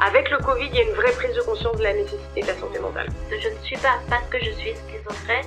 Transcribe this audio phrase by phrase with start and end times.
[0.00, 2.46] Avec le Covid, il y a une vraie prise de conscience de la nécessité de
[2.46, 3.08] la santé mentale.
[3.30, 5.46] Je ne suis pas, parce que je suis schizophrène,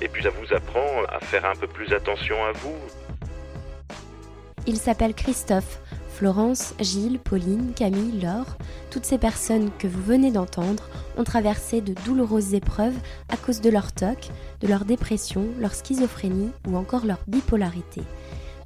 [0.00, 2.76] Et puis ça vous apprend à faire un peu plus attention à vous.
[4.66, 5.80] Il s'appelle Christophe.
[6.22, 8.56] Florence, Gilles, Pauline, Camille, Laure,
[8.90, 12.94] toutes ces personnes que vous venez d'entendre ont traversé de douloureuses épreuves
[13.28, 14.28] à cause de leur TOC,
[14.60, 18.02] de leur dépression, leur schizophrénie ou encore leur bipolarité.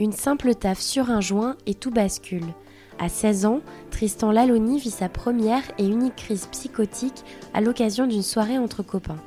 [0.00, 2.46] Une simple taffe sur un joint et tout bascule.
[2.98, 3.60] À 16 ans,
[3.92, 9.22] Tristan Laloni vit sa première et unique crise psychotique à l'occasion d'une soirée entre copains.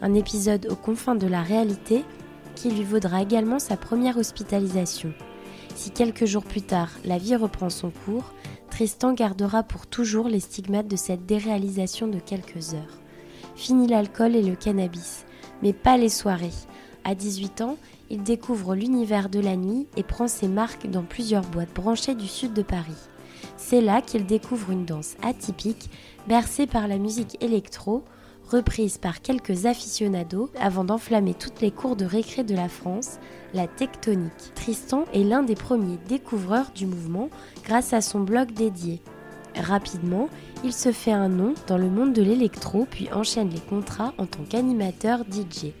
[0.00, 2.04] Un épisode aux confins de la réalité
[2.54, 5.12] qui lui vaudra également sa première hospitalisation.
[5.74, 8.32] Si quelques jours plus tard, la vie reprend son cours,
[8.70, 13.00] Tristan gardera pour toujours les stigmates de cette déréalisation de quelques heures.
[13.56, 15.24] Fini l'alcool et le cannabis,
[15.62, 16.50] mais pas les soirées.
[17.04, 17.76] À 18 ans,
[18.12, 22.28] il découvre l'univers de la nuit et prend ses marques dans plusieurs boîtes branchées du
[22.28, 23.08] sud de Paris.
[23.56, 25.88] C'est là qu'il découvre une danse atypique,
[26.28, 28.04] bercée par la musique électro,
[28.50, 33.18] reprise par quelques aficionados avant d'enflammer toutes les cours de récré de la France,
[33.54, 34.52] la tectonique.
[34.54, 37.30] Tristan est l'un des premiers découvreurs du mouvement
[37.64, 39.00] grâce à son blog dédié.
[39.56, 40.28] Rapidement,
[40.64, 44.26] il se fait un nom dans le monde de l'électro puis enchaîne les contrats en
[44.26, 45.72] tant qu'animateur DJ.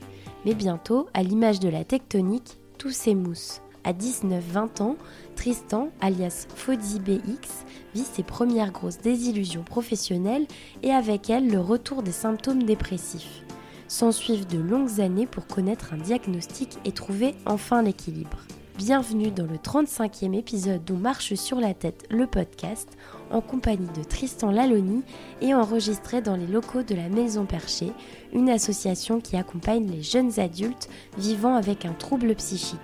[0.44, 3.60] Mais bientôt, à l'image de la tectonique, tout s'émousse.
[3.84, 4.96] À 19-20 ans,
[5.34, 7.64] Tristan, alias Fodzi BX,
[7.94, 10.46] vit ses premières grosses désillusions professionnelles
[10.82, 13.42] et avec elles le retour des symptômes dépressifs.
[13.88, 18.38] S'ensuivent de longues années pour connaître un diagnostic et trouver enfin l'équilibre.
[18.84, 22.88] Bienvenue dans le 35e épisode d'On marche sur la tête, le podcast,
[23.30, 25.04] en compagnie de Tristan Laloni
[25.40, 27.92] et enregistré dans les locaux de la Maison Perchée,
[28.32, 32.80] une association qui accompagne les jeunes adultes vivant avec un trouble psychique.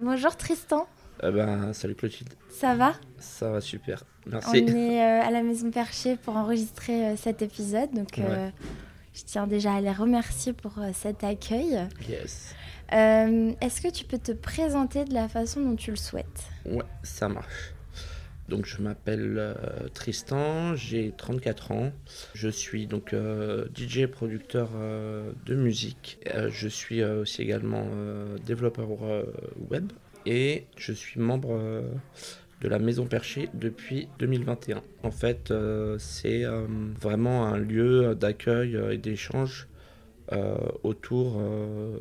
[0.00, 0.86] Bonjour Tristan.
[1.24, 2.34] Eh ben, salut Clotilde.
[2.50, 2.94] Ça va?
[3.18, 4.02] Ça va super.
[4.26, 4.64] Merci.
[4.64, 7.92] On est euh, à la Maison Perchée pour enregistrer euh, cet épisode.
[7.94, 8.50] Donc, euh,
[9.14, 11.78] je tiens déjà à les remercier pour cet accueil.
[12.08, 12.56] Yes.
[12.90, 16.44] Est-ce que tu peux te présenter de la façon dont tu le souhaites?
[16.66, 17.72] Ouais, ça marche.
[18.48, 19.54] Donc, je m'appelle
[19.94, 21.92] Tristan, j'ai 34 ans.
[22.34, 23.14] Je suis donc
[23.74, 26.18] DJ producteur de musique.
[26.50, 27.86] je suis aussi également
[28.44, 28.88] développeur
[29.70, 29.92] web
[30.26, 31.82] et je suis membre euh,
[32.60, 34.82] de la Maison Perchée depuis 2021.
[35.02, 36.66] En fait, euh, c'est euh,
[37.00, 39.68] vraiment un lieu d'accueil et d'échange
[40.82, 41.42] autour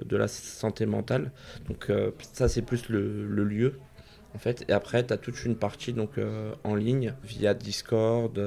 [0.05, 1.33] de la santé mentale.
[1.67, 1.91] Donc
[2.31, 3.77] ça, c'est plus le, lieu.
[4.33, 6.11] En fait, et après, tu as toute une partie donc,
[6.63, 8.39] en ligne via Discord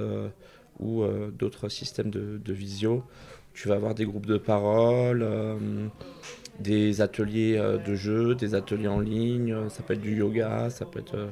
[0.81, 1.05] ou
[1.38, 3.05] d'autres systèmes de, de, visio.
[3.53, 5.23] Tu vas avoir des groupes de parole,
[6.61, 10.71] des ateliers euh, de jeu, des ateliers en ligne, euh, ça peut être du yoga,
[10.71, 11.29] ça peut être euh,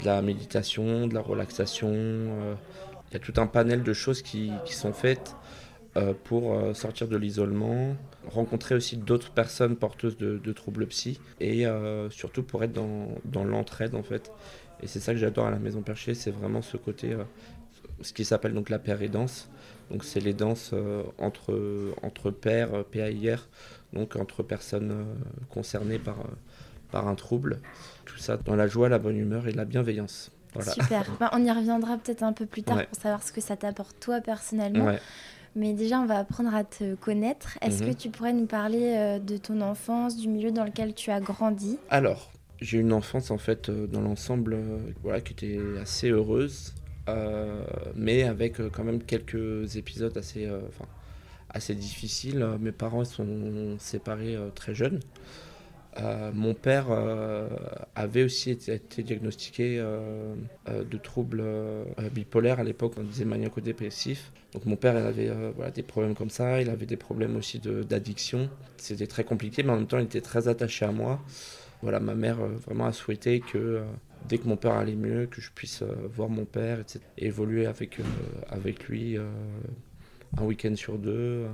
[0.00, 1.90] de la méditation, de la relaxation.
[3.10, 5.36] Il y a tout un panel de choses qui, sont faites
[6.24, 7.94] pour sortir de l'isolement,
[8.26, 11.66] rencontrer aussi d'autres personnes porteuses de, troubles psy et
[12.10, 14.32] surtout pour être dans, l'entraide en fait.
[14.82, 17.14] Et c'est ça que j'adore à la Maison Perchée, c'est vraiment ce côté,
[18.00, 19.50] ce qui s'appelle donc la paire et danse.
[19.90, 20.74] Donc c'est les danses
[21.18, 23.46] entre, entre pairs, PAIR,
[23.92, 25.04] donc entre personnes euh,
[25.50, 26.24] concernées par, euh,
[26.90, 27.60] par un trouble.
[28.04, 30.30] Tout ça dans la joie, la bonne humeur et la bienveillance.
[30.54, 30.72] Voilà.
[30.72, 31.04] Super.
[31.20, 32.86] Bah, on y reviendra peut-être un peu plus tard Ouais.
[32.86, 34.86] pour savoir ce que ça t'apporte toi personnellement.
[34.86, 34.98] Ouais.
[35.54, 37.58] Mais déjà, on va apprendre à te connaître.
[37.60, 37.90] Est-ce Mhm.
[37.90, 41.20] que tu pourrais nous parler euh, de ton enfance, du milieu dans lequel tu as
[41.20, 41.78] grandi?
[41.90, 44.56] Alors, j'ai eu une enfance en fait dans l'ensemble
[45.02, 46.72] voilà, qui était assez heureuse,
[47.08, 47.64] euh,
[47.96, 50.60] mais avec quand même quelques épisodes assez, euh,
[51.54, 52.42] assez difficiles.
[52.42, 55.00] Euh, Mes parents sont séparés euh, très jeunes.
[56.00, 56.86] Euh, mon père
[57.94, 61.44] avait aussi été, diagnostiqué de troubles
[62.10, 64.32] bipolaires à l'époque, on disait maniaco-dépressif.
[64.54, 67.58] Donc mon père il avait voilà, des problèmes comme ça, il avait des problèmes aussi
[67.58, 68.48] d'addiction.
[68.78, 71.20] C'était très compliqué, mais en même temps il était très attaché à moi.
[71.82, 73.82] Voilà, ma mère vraiment a souhaité que
[74.30, 75.82] dès que mon père allait mieux, que je puisse
[76.16, 77.00] voir mon père, etc.
[77.18, 77.98] Et évoluer avec,
[78.48, 79.18] avec lui
[80.38, 81.10] un week-end sur deux.
[81.46, 81.48] euh.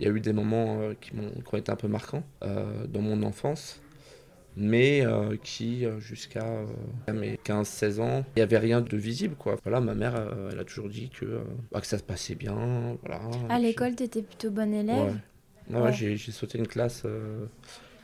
[0.00, 2.24] Il y a eu des moments euh, qui, m'ont- qui ont été un peu marquants
[2.42, 3.80] euh, dans mon enfance,
[4.56, 9.36] mais euh, qui, jusqu'à euh, mes 15-16 ans, il n'y avait rien de visible.
[9.36, 9.56] Quoi.
[9.62, 11.40] Voilà, ma mère, euh, elle a toujours dit que,
[11.70, 12.96] bah, que ça se passait bien.
[13.04, 13.20] Voilà.
[13.48, 15.12] À l'école, tu étais plutôt bonne élève Ouais.
[15.70, 15.92] Non, ouais, Ouais.
[15.92, 17.04] j'ai j'ai sauté une classe.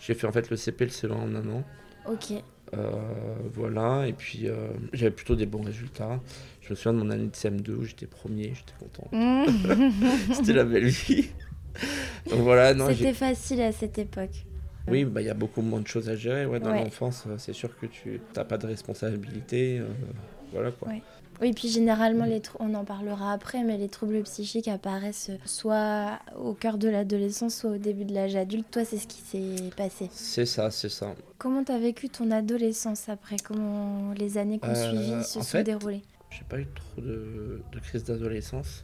[0.01, 1.65] j'ai fait en fait le CP, le CE1 en un an.
[2.09, 2.33] Ok.
[2.77, 2.91] Euh,
[3.55, 6.21] voilà, et puis euh, j'avais plutôt des bons résultats.
[6.61, 9.09] Je me souviens de mon année de CM2 où j'étais premier, j'étais content.
[10.35, 11.29] C'était la belle vie.
[12.31, 14.45] Donc voilà, non, C'était facile à cette époque.
[14.89, 16.45] oui, bah, il y a beaucoup moins de choses à gérer.
[16.47, 16.85] Ouais, dans Ouais.
[16.85, 19.79] l'enfance, c'est sûr que tu n'as pas de responsabilité.
[19.79, 19.87] euh,
[20.53, 20.89] voilà quoi.
[20.89, 21.03] Ouais.
[21.41, 26.53] Oui, puis généralement, les on en parlera après, mais les troubles psychiques apparaissent soit au
[26.53, 28.67] cœur de l'adolescence, soit au début de l'âge adulte.
[28.71, 30.09] Toi, c'est ce qui s'est passé.
[30.11, 31.15] C'est ça, c'est ça.
[31.39, 33.37] Comment t'as vécu ton adolescence après?
[33.45, 36.03] Comment les années qui ont Euh, suivi se sont fait, déroulées?
[36.31, 38.83] J'ai pas eu trop de, de crise d'adolescence.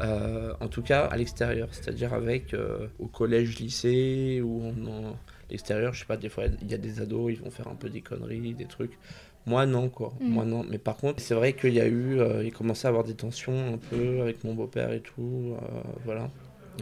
[0.00, 5.16] Euh, en tout cas, à l'extérieur, c'est-à-dire avec euh, au collège, lycée, ou en, en
[5.48, 7.76] l'extérieur, je sais pas, des fois il y a des ados, ils vont faire un
[7.76, 8.98] peu des conneries, des trucs.
[9.46, 10.14] Moi non, quoi.
[10.20, 10.28] Mm.
[10.28, 10.64] Moi non.
[10.68, 13.14] Mais par contre, c'est vrai qu'il y a eu, euh, il commençait à avoir des
[13.14, 15.54] tensions un peu avec mon beau-père et tout.
[15.62, 16.30] euh, voilà.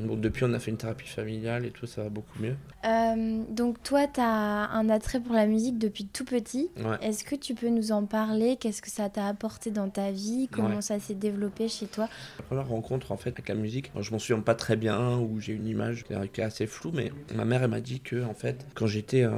[0.07, 2.57] Donc depuis, on a fait une thérapie familiale et tout, ça va beaucoup mieux.
[2.87, 6.71] Euh, donc toi, tu as un attrait pour la musique depuis tout petit.
[6.79, 6.97] Ouais.
[7.03, 8.57] Est-ce que tu peux nous en parler?
[8.59, 10.49] Qu'est-ce que ça t'a apporté dans ta vie?
[10.51, 10.81] Comment Ouais.
[10.81, 12.09] ça s'est développé chez toi?
[12.39, 15.41] La première rencontre en fait avec la musique, je m'en souviens pas très bien ou
[15.41, 18.01] j'ai une image qui est- qui est assez floue, mais ma mère elle m'a dit
[18.01, 19.33] que en fait quand j'étais euh,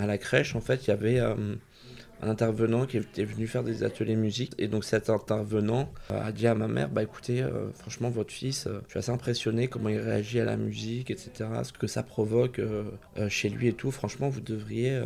[0.00, 1.34] à la crèche en fait il y avait euh,
[2.22, 4.52] un intervenant qui était venu faire des ateliers musique.
[4.58, 8.32] Et donc cet intervenant euh, a dit à ma mère bah écoutez euh, franchement votre
[8.32, 11.86] fils euh, je suis assez impressionné comment il réagit à la musique etc ce que
[11.86, 12.84] ça provoque euh,
[13.28, 13.90] chez lui et tout.
[13.90, 15.00] Franchement vous devriez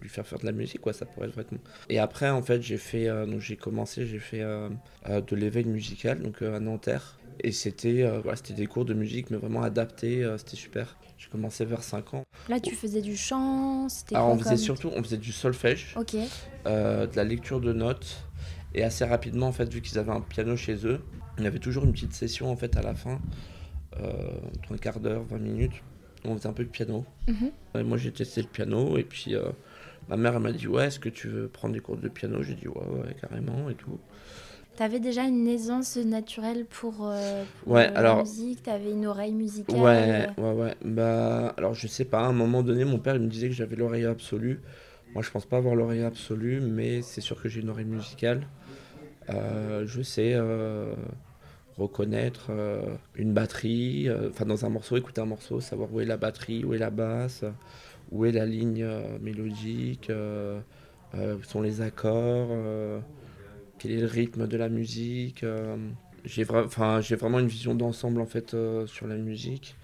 [0.00, 2.62] lui faire faire de la musique quoi ça pourrait être vraiment et après en fait
[2.62, 8.02] j'ai fait donc j'ai commencé j'ai fait de l'éveil musical donc à Nanterre et c'était
[8.02, 10.96] euh, voilà, des cours de musique mais vraiment adaptés euh, c'était super.
[11.18, 12.22] J'ai commencé vers 5 ans.
[12.48, 15.94] Là, tu faisais du chant C'était alors on faisait comme- surtout on faisait du solfège
[15.98, 16.14] Ok.
[16.66, 18.24] euh, de la lecture de notes.
[18.74, 21.00] Et assez rapidement en fait vu qu'ils avaient un piano chez eux
[21.38, 23.18] il y avait toujours une petite session en fait à la fin
[24.00, 24.12] euh,
[24.58, 25.82] entre un quart d'heure 20 minutes.
[26.24, 27.04] Où on faisait un peu de piano.
[27.28, 27.50] Mhm.
[27.76, 29.34] et moi j'ai testé le piano et puis
[30.08, 32.42] ma mère elle m'a dit ouais est-ce que tu veux prendre des cours de piano?
[32.42, 33.98] J'ai dit ouais ouais carrément et tout
[34.76, 39.06] T'avais déjà une aisance naturelle pour, euh, pour, Ouais, euh, la alors- musique T'avais une
[39.06, 40.74] oreille musicale Ouais, ouais, ouais.
[40.84, 43.54] Bah, alors je sais pas, à un moment donné, mon père il me disait que
[43.54, 44.60] j'avais l'oreille absolue.
[45.14, 48.46] Moi, je pense pas avoir l'oreille absolue, mais c'est sûr que j'ai une oreille musicale.
[49.30, 50.92] Euh, je sais euh,
[51.78, 52.82] reconnaître euh,
[53.16, 56.64] une batterie, euh, enfin dans un morceau, écouter un morceau, savoir où est la batterie,
[56.64, 57.44] où est la basse,
[58.12, 60.60] où est la ligne euh, mélodique, euh,
[61.14, 63.00] euh, où sont les accords, euh,
[63.78, 65.42] quel est le rythme de la musique.
[65.44, 65.76] euh,
[66.24, 69.76] j'ai vra- enfin, j'ai vraiment une vision d'ensemble en fait euh, sur la musique.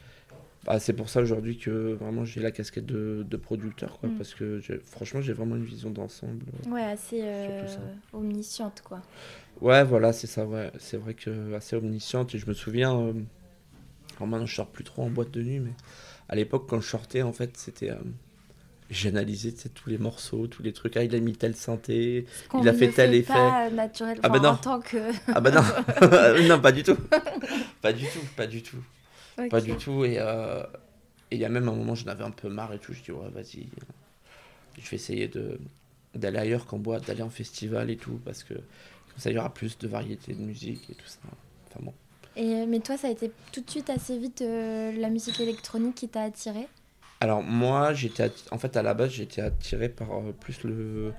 [0.65, 4.13] Bah, c'est pour ça aujourd'hui que vraiment j'ai la casquette de, de producteur quoi, Mm.
[4.17, 6.45] parce que franchement j'ai vraiment une vision d'ensemble.
[6.71, 7.67] Ouais, assez euh,
[8.13, 9.03] omnisciente, quoi.
[9.61, 13.13] Ouais voilà c'est ça ouais c'est vrai que assez omnisciente et je me souviens euh,
[14.17, 15.73] alors maintenant je sors plus trop en boîte de nuit mais
[16.29, 17.97] à l'époque quand je sortais en fait c'était euh,
[18.93, 22.27] j'analysais tous les morceaux tous les trucs ah il a mis tel synthé
[22.61, 23.33] Il a fait tel fait effet.
[23.33, 24.51] Pas naturel, Ah bah non.
[24.51, 24.99] En tant que.
[25.35, 25.63] ah bah non
[26.49, 26.97] non pas du tout
[27.81, 28.83] pas du tout pas du tout
[29.51, 30.05] Pas du tout.
[30.05, 30.63] Et euh,
[31.33, 32.93] et il y a même un moment, j'en avais un peu marre et tout.
[32.93, 33.67] Je dis, ouais, vas-y.
[34.79, 35.59] Je vais essayer de
[36.15, 38.21] d'aller ailleurs qu'en boîte, d'aller en festival et tout.
[38.23, 41.21] Parce que comme ça, il y aura plus de variété de musique et tout ça.
[41.71, 41.95] Enfin bon.
[42.37, 45.41] Et, euh, mais toi, ça a été tout de suite assez vite euh, la musique
[45.41, 46.69] électronique qui t'a attiré?
[47.23, 48.33] Alors, moi, j'étais.
[48.51, 51.15] En fait, à la base, j'étais attiré par euh, plus le,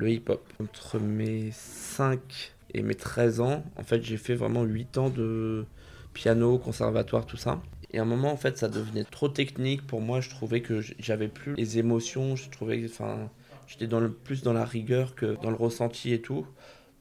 [0.00, 0.42] hip-hop.
[0.62, 5.66] Entre mes 5 et mes 13 ans, en fait, j'ai fait vraiment 8 ans de
[6.14, 7.60] piano, conservatoire, tout ça.
[7.90, 10.22] Et à un moment, en fait, ça devenait trop technique pour moi.
[10.22, 12.34] Je trouvais que j'avais plus les émotions.
[12.34, 13.28] Je trouvais, enfin,
[13.66, 16.46] j'étais dans plus dans la rigueur que dans le ressenti et tout.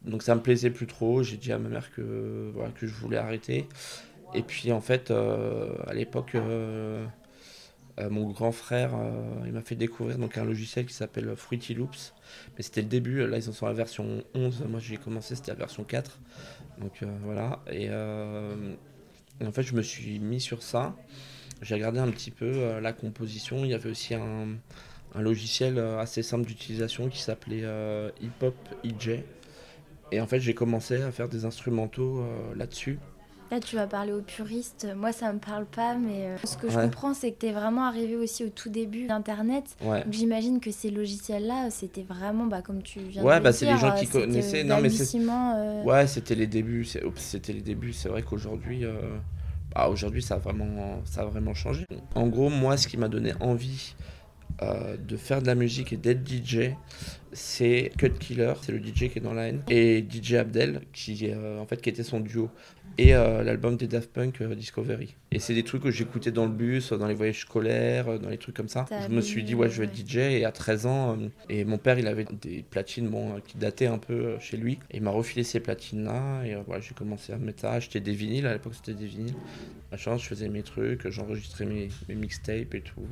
[0.02, 1.24] Donc ça me plaisait plus trop.
[1.24, 3.70] J'ai dit à ma mère que, voilà, que je voulais arrêter.
[4.34, 7.06] Et puis en fait, euh, à l'époque, euh,
[8.00, 8.92] euh, mon grand frère,
[9.46, 12.14] il m'a fait découvrir un logiciel qui s'appelle Fruity Loops.
[12.58, 15.36] Mais c'était le début, là ils en sont à la version 11, moi j'ai commencé,
[15.36, 16.20] c'était la version 4.
[16.80, 20.96] Donc voilà, et, en fait je me suis mis sur ça.
[21.62, 24.48] J'ai regardé un petit peu la composition, il y avait aussi un,
[25.14, 27.64] un logiciel assez simple d'utilisation qui s'appelait
[28.22, 29.22] Hip Hop EJ.
[30.12, 32.26] Et en fait j'ai commencé à faire des instrumentaux
[32.56, 33.00] là-dessus.
[33.52, 34.88] Là, tu vas parler aux puristes.
[34.96, 37.52] Moi, ça me parle pas, mais euh, ce que je comprends, c'est que tu es
[37.52, 39.76] vraiment arrivé aussi au tout début d'Internet.
[40.10, 43.78] J'imagine que ces logiciels-là, c'était vraiment, bah, comme tu viens ouais, de bah, c'est les
[43.78, 44.64] gens qui connaissaient.
[44.64, 45.20] Non, mais c'est.
[45.20, 45.84] Euh.
[45.84, 46.88] Ouais, c'était les débuts.
[47.16, 47.94] C'était les débuts.
[47.94, 48.84] C'est vrai qu'aujourd'hui.
[48.84, 48.94] Euh,
[49.74, 51.86] bah, aujourd'hui, ça, a vraiment, ça a vraiment changé.
[52.16, 53.94] En gros, moi, ce qui m'a donné envie
[54.62, 56.72] de faire de la musique et d'être DJ,
[57.34, 61.30] c'est Cut Killer, c'est le DJ qui est dans la haine, et DJ Abdel, qui,
[61.60, 62.50] en fait, qui était son duo
[62.98, 65.16] et euh, l'album des Daft Punk euh, Discovery.
[65.32, 68.30] Et c'est des trucs que j'écoutais dans le bus, dans les voyages scolaires, euh, dans
[68.30, 68.86] les trucs comme ça.
[68.90, 70.18] Je me suis dit, ouais, je vais être DJ.
[70.18, 71.18] Et à 13 ans,
[71.50, 74.80] et mon père, il avait des platines bon, qui dataient un peu chez lui.
[74.92, 76.46] Et il m'a refilé ces platines-là.
[76.46, 78.48] Et voilà, j'ai commencé à mettre ça, acheter des vinyles.
[78.48, 79.36] À l'époque, c'était des vinyles.
[79.98, 83.08] chance je faisais mes trucs, j'enregistrais mes, mes mixtapes et tout.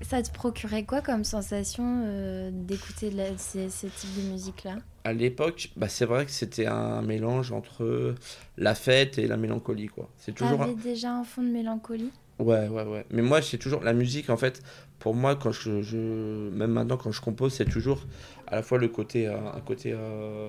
[0.00, 4.76] Ça te procurait quoi comme sensation euh, d'écouter ces, ces, types de musique-là?
[5.04, 8.14] À l'époque, bah, c'est vrai que c'était un mélange entre
[8.56, 9.88] la fête et la mélancolie.
[9.88, 10.08] quoi.
[10.16, 10.58] C'est toujours.
[10.58, 12.12] T'avais déjà un fond de mélancolie?
[12.38, 13.04] Ouais, ouais, ouais.
[13.10, 14.62] Mais moi, c'est toujours la musique, en fait.
[15.00, 15.96] Pour moi, quand je, je...
[15.96, 18.06] même maintenant, quand je compose, c'est toujours
[18.46, 20.48] à la fois le côté, euh, un côté euh,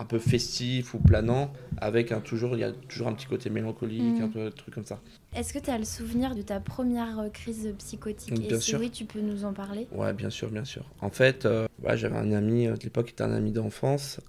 [0.00, 3.50] un peu festif ou planant, avec un, toujours, il y a toujours un petit côté
[3.50, 4.98] mélancolique, un, peu, un truc comme ça.
[5.36, 8.32] Est-ce que tu as le souvenir de ta première euh, crise psychotique?
[8.32, 8.78] Bien Et sûr.
[8.78, 9.86] si oui, tu peux nous en parler?
[9.92, 10.86] Ouais, bien sûr, bien sûr.
[11.02, 14.20] En fait, euh, j'avais un ami, euh, de l'époque, qui était un ami d'enfance,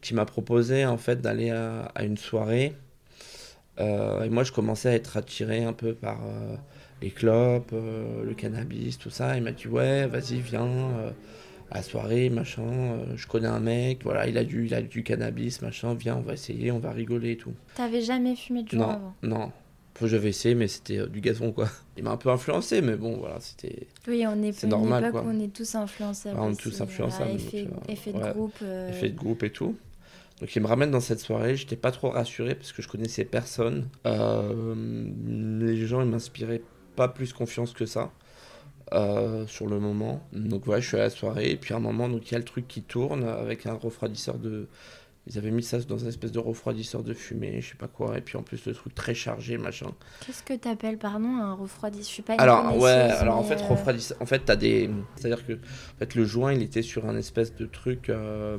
[0.00, 2.74] qui m'a proposé en fait d'aller à, à, une soirée.
[3.78, 6.20] et moi, je commençais à être attiré un peu par
[7.00, 9.36] les clopes, le cannabis, tout ça.
[9.36, 10.66] Il m'a dit, ouais, vas-y, viens
[11.72, 15.02] à soirée, machin, euh, je connais un mec, voilà, il a du, il a du
[15.02, 17.54] cannabis, machin, viens, on va essayer, on va rigoler et tout.
[17.74, 19.14] T'avais jamais fumé du non, avant?
[19.22, 19.52] Non,
[19.94, 21.68] Faut j'avais essayé, mais c'était euh, du gazon, quoi.
[21.96, 23.86] Il m'a un peu influencé, mais bon, voilà, c'était.
[24.06, 25.24] Oui, on est, c'est normal, quoi.
[25.26, 26.38] on est tous influençables.
[26.38, 27.32] on est tous influençables.
[27.32, 28.58] effet, effet, de groupe.
[28.62, 28.90] Euh.
[28.90, 29.74] Effet de groupe et tout.
[30.40, 33.24] Donc il me ramène dans cette soirée, j'étais pas trop rassuré parce que je connaissais
[33.24, 33.88] personne.
[34.04, 36.62] les gens, ils m'inspiraient
[36.96, 38.10] pas plus confiance que ça.
[38.94, 40.22] Euh, sur le moment.
[40.32, 42.34] Donc voilà, je suis à la soirée, et puis à un moment, donc il y
[42.34, 44.66] a le truc qui tourne avec un refroidisseur de.
[45.28, 48.18] Ils avaient mis ça dans une espèce de refroidisseur de fumée, je sais pas quoi,
[48.18, 49.92] et puis en plus le truc très chargé, machin.
[50.26, 52.04] Qu'est-ce que t'appelles, pardon, un refroidisseur?
[52.04, 52.34] Je suis pas.
[52.34, 56.14] Alors ouais, alors en fait euh, refroidisseur, en fait t'as des, c'est-à-dire que en fait
[56.14, 58.10] le joint il était sur un espèce de truc.
[58.10, 58.58] Euh,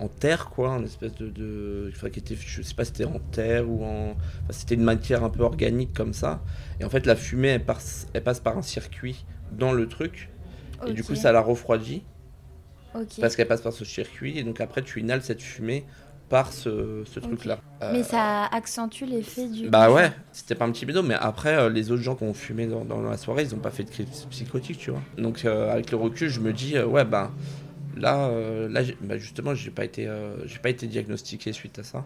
[0.00, 3.04] en terre, quoi, une espèce de, de enfin, qui était, je sais pas, si c'était
[3.04, 4.16] en terre ou en,
[4.48, 6.42] c'était une matière un peu organique comme ça.
[6.80, 10.30] Et en fait, la fumée, elle passe, elle passe par un circuit dans le truc,
[10.86, 12.02] et du coup, ça la refroidit.
[13.20, 15.84] Parce qu'elle passe par ce circuit, et donc après, tu inhales cette fumée
[16.28, 17.58] par ce, ce truc-là.
[17.92, 19.68] mais ça accentue l'effet du.
[19.68, 22.34] Bah ouais, c'était pas un petit bédo, mais après, euh, les autres gens qui ont
[22.34, 25.02] fumé dans, dans, la soirée, ils ont pas fait de crise psychotique, tu vois.
[25.18, 27.32] Donc, euh, avec le recul, je me dis, euh, ouais, bah
[27.96, 31.82] Là, euh, là bah justement, j'ai pas été, euh, j'ai pas été diagnostiqué suite à
[31.82, 32.04] ça.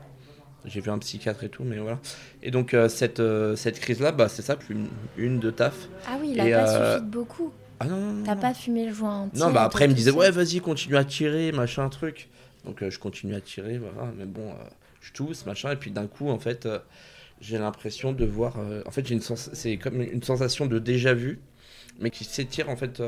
[0.65, 1.99] J'ai vu un psychiatre et tout, mais voilà.
[2.43, 3.23] Et donc euh, cette,
[3.57, 4.77] cette crise-là, bah, c'est ça, plus
[5.19, 5.75] une, de taf.
[6.07, 7.53] Ah oui, il a pas suffi de beaucoup.
[7.81, 10.13] Ah non, non, T'as pas fumé le joint entier Non, bah après il me disait
[10.13, 12.29] ouais, vas-y, continue à tirer, machin truc.
[12.65, 14.11] Donc je continue à tirer, voilà.
[14.17, 14.55] Mais bon,
[15.01, 16.67] je tousse, machin, et puis d'un coup, en fait,
[17.41, 18.57] j'ai l'impression de voir.
[18.87, 21.41] en fait, j'ai une c'est comme une sensation de déjà vu,
[22.01, 23.03] mais qui s'étire en fait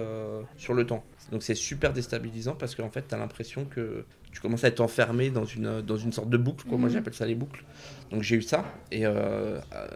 [0.57, 1.05] sur le temps.
[1.33, 4.05] Donc c'est super déstabilisant parce qu'en fait, tu as l'impression que
[4.37, 6.67] tu commences à être enfermé dans une, dans une sorte de boucle.
[6.69, 6.77] Quoi.
[6.77, 6.95] Moi, mhm.
[6.95, 7.65] j'appelle ça les boucles.
[8.11, 9.89] Donc j'ai eu ça et euh, euh,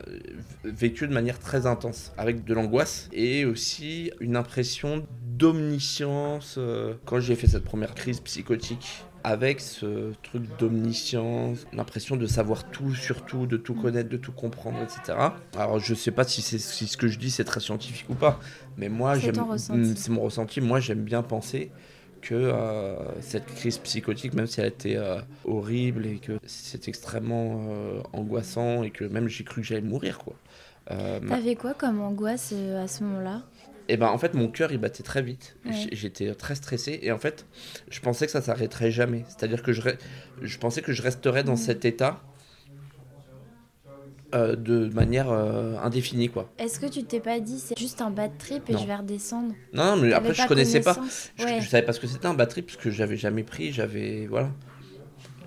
[0.64, 6.56] vécu de manière très intense, avec de l'angoisse et aussi une impression d'omniscience.
[6.58, 12.64] Euh, quand j'ai fait cette première crise psychotique, avec ce truc d'omniscience, l'impression de savoir
[12.70, 15.18] tout sur tout, de tout connaître, de tout comprendre, etc.
[15.56, 18.40] Alors je sais pas si, ce que je dis c'est très scientifique ou pas,
[18.76, 19.34] mais moi j'aime,
[19.96, 20.60] c'est mon ressenti.
[20.60, 21.70] Moi j'aime bien penser
[22.20, 27.66] que euh, cette crise psychotique, même si elle était euh, horrible et que c'est extrêmement
[27.68, 30.34] euh, angoissant et que même j'ai cru que j'allais mourir quoi.
[31.28, 33.42] T'avais quoi comme angoisse à ce moment-là?
[33.92, 35.56] Et ben en fait mon cœur il battait très vite.
[35.92, 37.46] J'étais très stressé et en fait
[37.90, 39.24] je pensais que ça s'arrêterait jamais.
[39.28, 39.82] C'est-à-dire que je,
[40.42, 42.20] je pensais que je resterais dans cet état
[44.32, 46.48] euh, de manière euh, indéfinie quoi.
[46.58, 48.78] Est-ce que tu t'es pas dit c'est juste un bad trip et Non.
[48.78, 49.52] je vais redescendre?
[49.72, 50.96] Non, mais après je connaissais pas.
[51.36, 51.60] Je, Ouais.
[51.60, 54.26] je savais pas ce que c'était un bad trip parce que j'avais jamais pris, j'avais
[54.28, 54.50] voilà.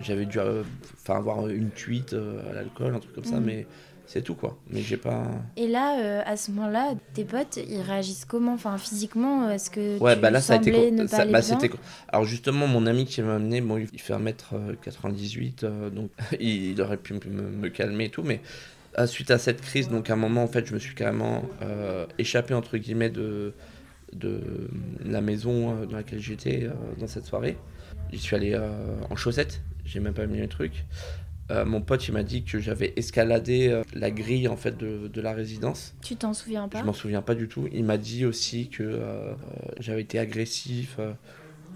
[0.01, 0.63] J'avais dû euh,
[1.01, 3.45] enfin avoir une cuite à l'alcool, un truc comme ça Mhm.
[3.45, 3.67] mais
[4.05, 4.57] c'est tout quoi.
[4.69, 5.23] Mais j'ai pas
[5.57, 9.97] Et là, euh, à ce moment-là, tes potes, ils réagissent comment Enfin, physiquement, est-ce que
[9.99, 11.77] Ouais, tu bah là ça a été co- ça- bah, c'était co-
[12.09, 16.97] Alors justement mon ami qui m'a amené, bon, il fait 1m98 euh, donc il aurait
[16.97, 18.41] pu me, me calmer et tout mais
[18.95, 21.43] à- suite à cette crise donc à un moment en fait je me suis carrément
[21.61, 23.53] euh, échappé entre guillemets de
[24.13, 24.41] de
[25.03, 27.57] la maison euh, dans laquelle j'étais euh, dans cette soirée.
[28.11, 28.69] J'y suis allé euh,
[29.09, 30.85] en chaussettes, j'ai même pas mis le truc.
[31.53, 35.07] Euh, mon pote il m'a dit que j'avais escaladé euh, la grille en fait de,
[35.07, 35.93] de la résidence.
[36.01, 36.79] Tu t'en souviens pas?
[36.79, 37.67] Je m'en souviens pas du tout.
[37.71, 39.33] Il m'a dit aussi que euh,
[39.79, 40.97] j'avais été agressif,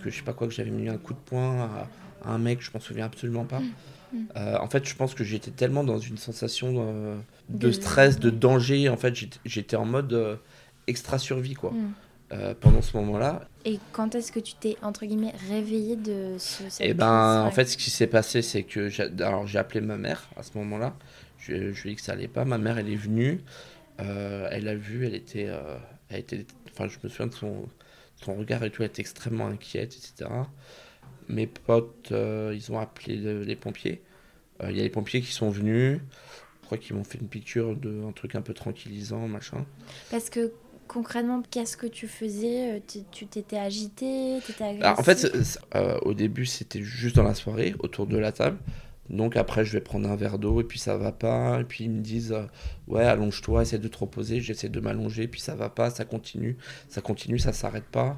[0.04, 1.90] que je sais pas quoi, que j'avais mis un coup de poing à,
[2.28, 3.60] à un mec, je m'en souviens absolument pas.
[3.60, 4.18] Mm.
[4.38, 7.18] Euh, en fait, je pense que j'étais tellement dans une sensation
[7.50, 8.90] de De- stress, de danger.
[8.90, 9.14] En fait,
[9.46, 10.40] j'étais- en mode
[10.88, 11.72] extra survie quoi.
[11.72, 11.94] Mm.
[12.34, 16.64] Euh, pendant ce moment-là, Et quand est-ce que tu t'es, entre guillemets, réveillé de ce...
[16.64, 19.96] crise ben, en fait, ce qui s'est passé, c'est que j'ai alors, j'ai appelé ma
[19.96, 20.94] mère à ce moment-là.
[21.40, 22.44] Je, je lui ai dit que ça allait pas.
[22.44, 23.40] Ma mère, elle est venue.
[24.02, 25.78] Euh, elle a vu, elle était, euh,
[26.10, 27.70] elle était, enfin, je me souviens de son,
[28.18, 30.30] son regard et tout, elle était extrêmement inquiète, etc.
[31.30, 34.02] Mes potes, ils ont appelé le- les pompiers.
[34.64, 36.00] Il y a les pompiers qui sont venus.
[36.62, 39.66] Je crois qu'ils m'ont fait une piqûre de un truc un peu tranquillisant, machin.
[40.12, 40.52] Parce que
[40.88, 42.80] concrètement, qu'est-ce que tu faisais Euh,
[43.12, 44.82] tu- t'étais agité agressif?
[44.82, 45.32] Alors, en fait,
[45.76, 48.58] euh, au début, c'était juste dans la soirée, autour de la table.
[49.10, 51.60] Donc après, je vais prendre un verre d'eau et puis ça va pas.
[51.62, 52.44] Et puis ils me disent, euh,
[52.88, 54.42] ouais, allonge-toi, essaie de te reposer.
[54.42, 56.58] J'essaie de m'allonger, puis ça va pas, ça continue,
[56.90, 58.18] ça continue, ça s'arrête pas.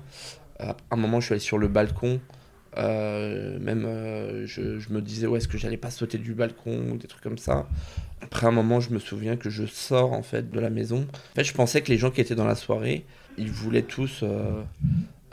[0.59, 2.19] À un moment, je suis allé sur le balcon.
[2.77, 3.83] Même,
[4.45, 7.23] je, je me disais, ouais, est-ce que j'allais pas sauter du balcon ou des trucs
[7.23, 7.67] comme ça.
[8.21, 11.07] Après un moment, je me souviens que je sors en fait de la maison.
[11.31, 13.05] En fait, je pensais que les gens qui étaient dans la soirée,
[13.37, 14.61] ils voulaient tous euh,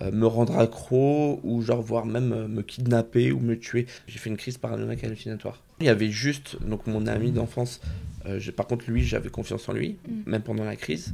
[0.01, 3.87] euh, me rendre accro ou genre voire même euh, me kidnapper ou me tuer.
[4.07, 5.63] J'ai fait une crise paranoïaque hallucinatoire.
[5.81, 7.81] Il y avait juste donc mon ami d'enfance.
[8.57, 10.31] par contre, lui, j'avais confiance en lui, Mm.
[10.31, 11.13] même pendant la crise.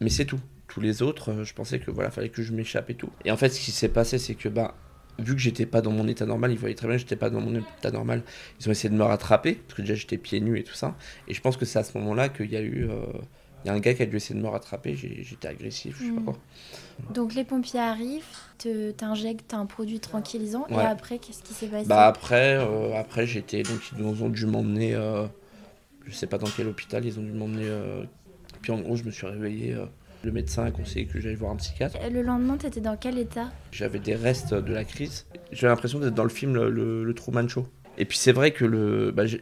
[0.00, 0.40] Mais c'est tout.
[0.68, 3.10] Tous les autres, je pensais que voilà, fallait que je m'échappe et tout.
[3.24, 4.74] Et en fait, ce qui s'est passé, c'est que bah
[5.18, 7.30] vu que j'étais pas dans mon état normal, ils voyaient très bien que j'étais pas
[7.30, 8.22] dans mon état normal.
[8.60, 10.96] Ils ont essayé de me rattraper parce que déjà j'étais pieds nus et tout ça.
[11.28, 13.04] Et je pense que c'est à ce moment-là qu'il y a eu euh,
[13.64, 16.04] il y a un gars qui a dû essayer de me rattraper, j'étais agressif, je
[16.04, 16.24] sais pas Mm.
[16.24, 16.38] quoi.
[17.14, 18.24] Donc les pompiers arrivent,
[18.58, 21.88] te- t'injectent un produit tranquillisant, et après, qu'est-ce qui s'est passé?
[21.88, 25.26] Bah après, euh, après j'étais donc ils ont dû m'emmener, euh,
[26.06, 27.66] je sais pas dans quel hôpital, ils ont dû m'emmener.
[27.68, 28.04] euh,
[28.62, 29.76] puis en gros, je me suis réveillé.
[30.24, 31.96] Le médecin a conseillé que j'aille voir un psychiatre.
[32.12, 33.50] Le lendemain, t'étais dans quel état?
[33.72, 35.26] J'avais des restes de la crise.
[35.52, 37.66] J'ai l'impression d'être dans le film le, le- le Truman Show.
[37.96, 39.40] Et puis c'est vrai que le, bah, j'ai-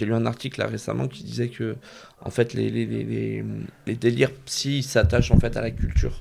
[0.00, 1.76] lu un article là récemment qui disait que
[2.20, 3.44] en fait les, les, les, les-
[3.86, 6.20] les délires psy s'attachent en fait à la culture.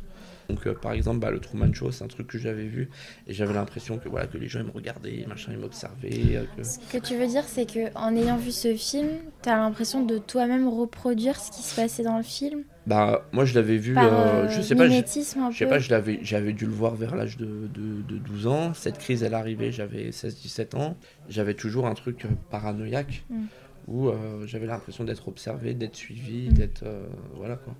[0.49, 2.89] Donc euh, par exemple bah, le Truman Show c'est un truc que j'avais vu
[3.27, 6.35] et j'avais l'impression que voilà que les gens ils me regardaient, machin ils m'observaient.
[6.37, 9.09] euh, que- Ce que tu veux dire, c'est que en ayant vu ce film,
[9.43, 12.63] t'as l'impression de toi-même reproduire ce qui se passait dans le film?
[12.87, 14.07] Bah moi je l'avais vu, par euh,
[14.45, 15.69] euh, je sais pas, je- mimétisme un Je sais peu.
[15.71, 18.73] pas, je l'avais, j'avais dû le voir vers l'âge de, de, de 12 ans.
[18.73, 20.97] Cette crise, elle arrivait, j'avais 16-17 ans.
[21.29, 23.43] J'avais toujours un truc paranoïaque Mm.
[23.87, 26.53] où euh, j'avais l'impression d'être observé, d'être suivi, Mm.
[26.53, 26.83] d'être.
[26.83, 27.75] euh, voilà quoi.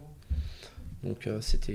[1.04, 1.72] Donc euh, c'était.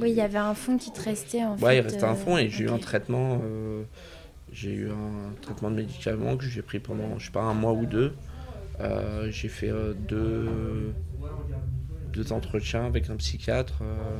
[0.00, 1.64] Oui, il y avait un fond qui te restait en fait.
[1.64, 2.80] Ouais, il restait un euh, fond et j'ai eu un ok.
[2.80, 3.40] traitement.
[3.42, 3.82] euh,
[4.52, 7.72] j'ai eu un traitement de médicaments que j'ai pris pendant, je sais pas, un mois
[7.72, 8.14] ou deux.
[8.80, 10.94] Euh, j'ai fait euh, deux,
[12.12, 13.74] deux entretiens avec un psychiatre.
[13.82, 14.18] euh,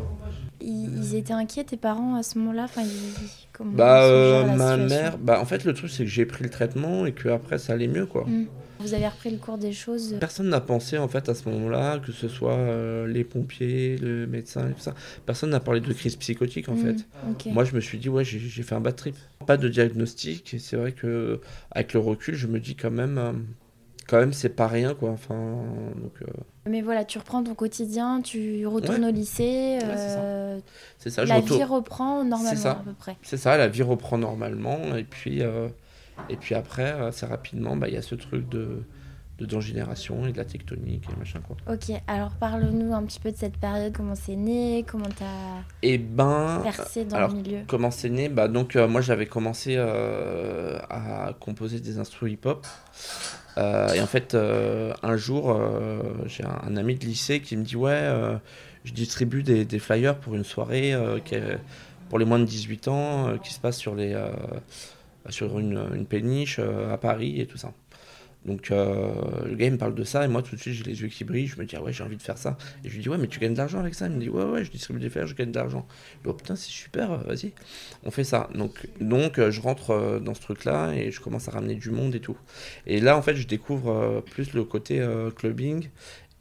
[0.60, 2.64] Ils, ils étaient inquiets, tes parents, à ce moment-là?
[2.64, 3.14] Enfin, ils-
[3.72, 7.06] Bah, euh, ma mère, bah, en fait, le truc, c'est que j'ai pris le traitement
[7.06, 8.24] et que après ça allait mieux, quoi.
[8.24, 8.44] Mm.
[8.84, 11.98] Vous avez repris le cours des choses Personne n'a pensé, en fait, à ce moment-là,
[11.98, 14.94] que ce soit euh, les pompiers, le médecin et tout ça.
[15.26, 17.06] Personne n'a parlé de crise psychotique, en Mm, fait.
[17.52, 19.16] Moi, je me suis dit, ouais, j'ai fait un bad trip.
[19.46, 23.18] Pas de diagnostic, et c'est vrai que avec le recul, je me dis quand même,
[23.18, 23.32] euh,
[24.06, 25.10] quand même, c'est pas rien, quoi.
[25.10, 25.34] Enfin,
[25.96, 26.26] donc, euh,
[26.68, 29.78] Mais voilà, tu reprends ton quotidien, tu retournes au lycée,
[30.98, 31.24] c'est ça.
[31.24, 33.16] je la retourne- vie reprend normalement à peu près.
[33.22, 34.94] C'est ça, la vie reprend normalement.
[34.96, 35.42] Et puis,
[36.28, 38.82] et puis après, assez rapidement, bah, il y a ce truc de,
[39.38, 41.56] de dégénération et de la tectonique et machin quoi.
[41.72, 45.98] Ok, alors parle-nous un petit peu de cette période, comment c'est né, comment t'as Et
[45.98, 47.58] ben, percé dans alors, le milieu.
[47.66, 48.28] comment c'est né?
[48.28, 52.66] Bah, Donc, euh, moi, j'avais commencé euh, à composer des instruments hip-hop.
[53.56, 57.56] Euh, et en fait, euh, un jour, euh, j'ai un, un ami de lycée qui
[57.56, 58.36] me dit Ouais, euh,
[58.84, 61.58] je distribue des, des flyers pour une soirée euh, qui est-
[62.08, 64.28] pour les moins de 18 ans euh, qui se passe sur, les, euh,
[65.30, 67.72] sur une, une péniche euh, à Paris et tout ça.
[68.44, 69.10] Donc euh,
[69.46, 71.24] le gars me parle de ça et moi tout de suite j'ai les yeux qui
[71.24, 72.58] brillent, je me dis ah ouais j'ai envie de faire ça.
[72.84, 74.28] Et je lui dis ouais mais tu gagnes de l'argent avec ça Il me dit
[74.28, 75.86] ouais ouais je distribue des fers, je gagne de l'argent.
[76.18, 77.52] Je dis oh putain c'est super, euh, vas-y,
[78.02, 78.50] on fait ça.
[78.54, 81.90] Donc, donc euh, je rentre dans ce truc là et je commence à ramener du
[81.90, 82.36] monde et tout.
[82.86, 85.02] Et là en fait je découvre plus le côté
[85.36, 85.88] clubbing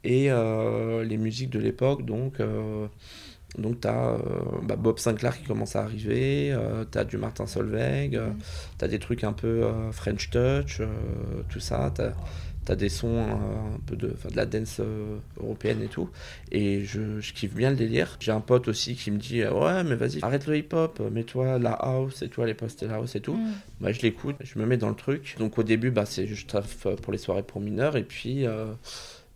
[0.04, 2.38] et les musiques de l'époque donc...
[3.58, 4.16] Donc tu as
[4.62, 8.38] bah, Bob Sinclair qui commence à arriver, euh, tu as du Martin Solveig, euh, mm.
[8.78, 10.80] tu as des trucs un peu euh, French Touch,
[11.48, 12.02] tout ça, tu
[12.72, 14.80] as, des sons un peu de, de la dance
[15.38, 16.08] européenne et tout.
[16.50, 18.16] Et je, je kiffe bien le délire.
[18.20, 21.72] J'ai un pote aussi qui me dit Ouais, mais vas-y, arrête le hip-hop, mets-toi la
[21.72, 23.34] house et toi, les postes la house et tout.
[23.34, 23.52] Mm.
[23.80, 25.36] Bah, je l'écoute, je me mets dans le truc.
[25.38, 28.46] Donc au début, bah, je taffe pour les soirées pour mineurs et puis.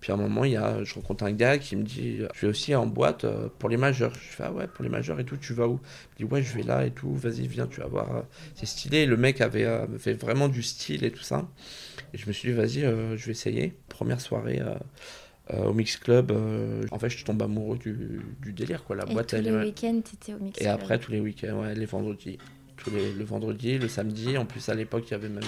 [0.01, 2.41] Puis à un moment, il y a, je rencontre un gars qui me dit Je
[2.41, 4.15] vais aussi en boîte euh, pour les majeurs.
[4.15, 5.81] Je fais Ah ouais, pour les majeurs et tout, tu vas où?
[6.19, 8.17] Il me dit Ouais, je vais là et tout, vas-y, viens, tu vas voir.
[8.17, 8.23] Euh,
[8.55, 9.07] c'est stylé.
[9.07, 11.49] Le mec avait euh, fait vraiment du style et tout ça.
[12.15, 13.75] Et je me suis dit Vas-y, je vais essayer.
[13.89, 14.63] Première soirée.
[15.53, 16.33] au Mix Club,
[16.91, 18.85] en fait, je tombe amoureux du, du délire.
[18.85, 18.97] Quoi.
[18.97, 21.75] La et boîte, tous les week-ends, étais au Mix Et après, tous les week-ends, ouais,
[21.75, 22.39] les vendredis.
[22.77, 24.39] Tous les, le vendredi, le samedi.
[24.39, 25.43] En plus, à l'époque, il y avait même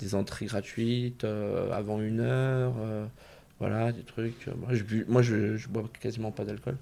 [0.00, 2.74] des entrées gratuites avant une heure.
[3.58, 4.46] Voilà, des trucs.
[4.46, 6.76] Moi, je, moi, je, je bois quasiment pas d'alcool.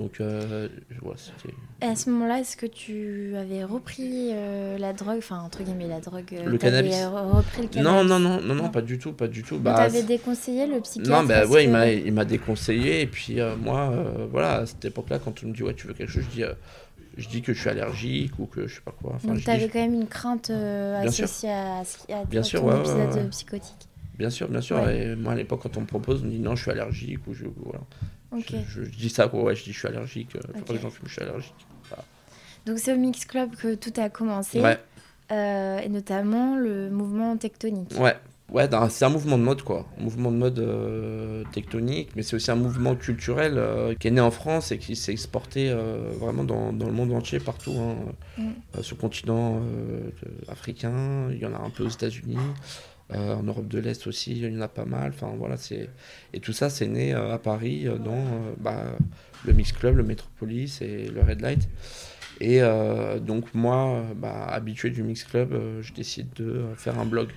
[0.00, 0.68] Donc, euh,
[1.02, 1.54] vois c'était.
[1.82, 6.00] À ce moment-là, est-ce que tu avais repris euh, la drogue, enfin, entre guillemets, la
[6.00, 9.12] drogue euh, Le cannabis repris le cannabis Non, non, non, non, non, pas du tout,
[9.12, 9.58] pas du tout.
[9.58, 13.02] Bah, t'avais déconseillé le psychiatre Non, bah ouais, il il m'a déconseillé.
[13.02, 13.92] Et puis, moi,
[14.30, 16.44] voilà, à cette époque-là, quand on me dit, ouais, tu veux quelque chose, je dis
[17.18, 19.14] je dis que je suis allergique ou que je sais pas quoi.
[19.16, 23.28] Enfin, Donc tu avais quand même une crainte associée à, à, Bien sûr, ton épisode
[23.30, 23.89] psychotique.
[24.20, 24.86] Bien sûr, bien sûr.
[24.90, 27.26] Et moi, à l'époque, quand on me propose, on me dit non, je suis allergique
[27.26, 27.46] ou je.
[27.56, 27.80] Voilà.
[28.68, 29.42] Je, dis ça, quoi.
[29.44, 30.36] Ouais, je dis je suis allergique.
[30.36, 30.78] Euh, okay.
[30.78, 31.54] Pas je suis allergique.
[32.66, 34.60] Donc, c'est au Mix Club que tout a commencé.
[34.60, 34.78] Ouais.
[35.32, 37.94] Euh, et notamment le mouvement tectonique.
[37.98, 38.14] Ouais.
[38.52, 39.86] Ouais, c'est un mouvement de mode, quoi.
[39.98, 43.58] Un mouvement de mode euh, tectonique, mais c'est aussi un mouvement culturel
[43.98, 45.72] qui est né en France et qui s'est exporté
[46.20, 47.74] vraiment dans, dans, le monde entier, partout.
[47.78, 47.96] Hein.
[48.36, 48.82] Mm.
[48.82, 49.62] sur le continent
[50.48, 52.36] africain, il y en a un peu aux États-Unis.
[53.12, 55.12] Euh, en Europe de l'Est aussi, il y en a pas mal.
[55.14, 55.88] Enfin, voilà, c'est...
[56.32, 58.24] Et tout ça, c'est né euh, à Paris euh, dans
[58.58, 58.84] bah,
[59.44, 61.68] le Mix Club, le Metropolis et le Red Light.
[62.42, 62.60] Et
[63.20, 67.28] donc, moi, bah, habitué du Mix Club, je décide de faire un blog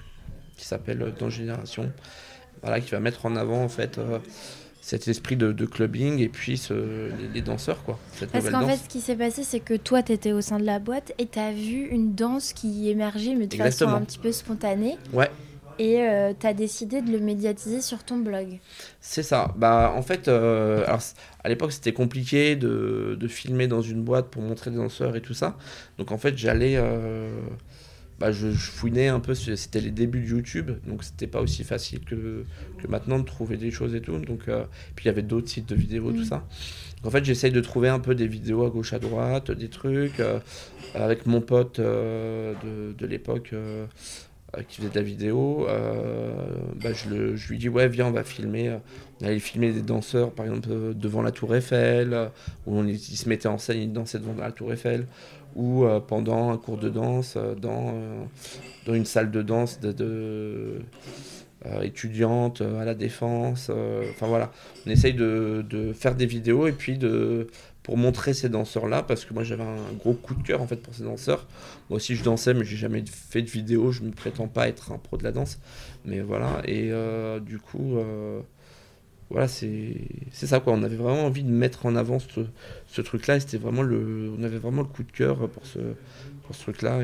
[0.56, 1.92] qui s'appelle Dans Génération.
[2.62, 4.00] Voilà, qui va mettre en avant, en fait
[4.80, 6.62] cet esprit de, clubbing et puis
[7.34, 8.00] les, danseurs quoi.
[8.32, 10.66] Parce qu'en fait ce qui s'est passé c'est que toi tu étais au sein de
[10.66, 14.20] la boîte et tu as vu une danse qui émergeait mais de façon un petit
[14.20, 14.98] peu spontanée.
[15.14, 15.30] Ouais
[15.80, 18.60] et euh, tu as décidé de le médiatiser sur ton blog.
[19.02, 19.54] C'est ça.
[19.58, 21.02] Bah, en fait, euh, alors,
[21.44, 25.22] à l'époque, c'était compliqué de, de, filmer dans une boîte pour montrer des danseurs et
[25.22, 25.58] tout ça.
[25.98, 26.76] Donc, en fait, j'allais.
[26.78, 27.30] Euh,
[28.20, 29.34] bah, je, fouinais un peu.
[29.34, 30.72] C'était les débuts de YouTube.
[30.88, 32.44] Donc, c'était pas aussi facile que,
[32.82, 34.18] que maintenant de trouver des choses et tout.
[34.18, 34.50] Donc,
[34.96, 36.26] puis, il y avait d'autres sites de vidéos, tout mm.
[36.26, 36.44] ça.
[36.98, 39.70] Donc, en fait, j'essaye de trouver un peu des vidéos à gauche, à droite, des
[39.70, 40.22] trucs.
[40.96, 43.52] avec mon pote de, de l'époque.
[43.54, 43.86] Euh,
[44.62, 46.32] qui faisait de la vidéo, euh,
[46.82, 48.78] bah, je, le, je, lui dis ouais viens on va filmer,
[49.22, 52.30] on allait filmer des danseurs par exemple euh, devant la tour Eiffel,
[52.68, 55.08] où on, ils se mettaient en scène, ils dansaient devant la tour Eiffel,
[55.56, 57.94] ou pendant un cours de danse dans,
[58.88, 60.80] dans une salle de danse de
[61.84, 63.70] étudiante à la défense,
[64.10, 64.52] enfin voilà,
[64.88, 67.48] on essaye de, de, faire des vidéos et puis de
[67.84, 70.78] pour montrer ces danseurs-là, parce que moi j'avais un gros coup de cœur en fait
[70.78, 71.46] pour ces danseurs.
[71.90, 74.94] Moi aussi je dansais, mais j'ai jamais fait de vidéo, je ne prétends pas être
[74.94, 75.60] un pro de la danse.
[76.06, 78.40] Mais voilà, et euh, du coup, euh,
[79.30, 80.74] voilà, c'est ça quoi.
[80.74, 84.58] On avait vraiment envie de mettre en avant ce, truc-là, c'était vraiment le, on avait
[84.58, 85.80] vraiment le coup de cœur pour ce,
[86.58, 87.02] truc-là.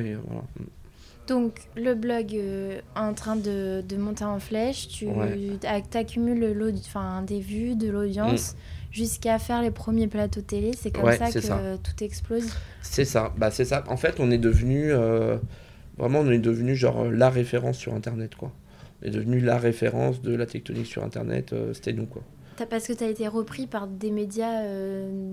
[1.30, 5.08] Donc le blog euh, en train de, de, monter en flèche, tu
[5.94, 6.74] accumules
[7.26, 8.54] des vues, de l'audience.
[8.54, 8.58] Mm
[8.92, 10.72] jusqu'à faire les premiers plateaux télé.
[10.78, 12.54] C'est comme ça que tout explose.
[12.82, 13.34] C'est ça.
[13.38, 13.84] Bah, c'est ça.
[13.88, 15.38] En fait, on est devenu euh,
[15.98, 18.52] vraiment, on est devenu genre euh, la référence sur Internet, quoi.
[19.02, 21.54] On est devenu la référence de la tectonique sur Internet.
[21.54, 22.24] Euh, c'était nous, quoi.
[22.70, 24.64] Parce que tu as été repris par des médias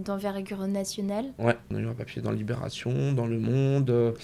[0.05, 1.25] d'envergure nationale.
[1.41, 4.15] Ouais, on a eu un papier dans Libération, dans Le Monde.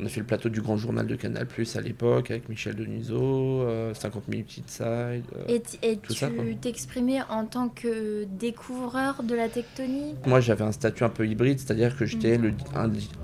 [0.00, 2.76] On a fait le plateau du grand journal de Canal Plus à l'époque avec Michel
[2.76, 5.24] Denisot, 50 minutes inside.
[5.36, 10.72] Euh, et, et tu t'exprimais en tant que découvreur de la tectonique Moi j'avais un
[10.72, 12.52] statut un peu hybride, c'est-à-dire que j'étais le,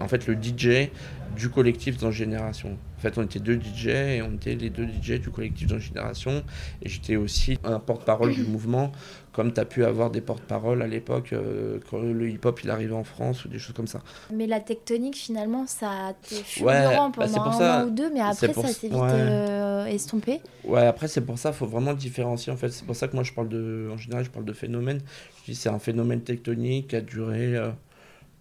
[0.01, 0.91] en fait le DJ
[1.35, 2.77] du collectif dans Génération.
[2.97, 5.79] En fait, on était deux DJ et on était les deux DJ du collectif dans
[5.79, 6.43] Génération.
[6.83, 8.93] Et j'étais aussi un porte-parole du mouvement,
[9.33, 12.95] comme tu as pu avoir des porte-paroles à l'époque euh, quand le hip-hop il arrivait
[12.95, 14.01] en France ou des choses comme ça.
[14.33, 18.21] Mais la tectonique, finalement, ça a été fulgurant bah, pendant un an ou deux, mais
[18.21, 20.41] après, ça s'est vite euh, estompé.
[20.65, 22.53] Ouais, après, c'est pour ça, il faut vraiment différencier.
[22.53, 23.91] En fait, c'est pour ça que moi, je parle de.
[23.93, 25.01] En général, je parle de phénomène.
[25.41, 27.57] Je dis c'est un phénomène tectonique qui a duré.
[27.57, 27.71] euh,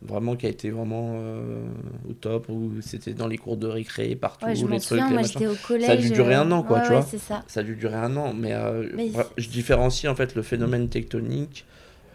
[0.07, 1.63] vraiment, qui a été vraiment euh,
[2.09, 5.07] au top, où c'était dans les cours de récré, partout, Ouais, je les trucs, souviens,
[5.09, 5.85] les moi j'étais au collège.
[5.87, 7.19] Ça a dû durer un an, quoi, ouais, tu ouais, vois.
[7.19, 7.43] ça.
[7.47, 10.89] Ça a dû durer un an, mais, euh, Mais je différencie en fait le phénomène
[10.89, 11.65] tectonique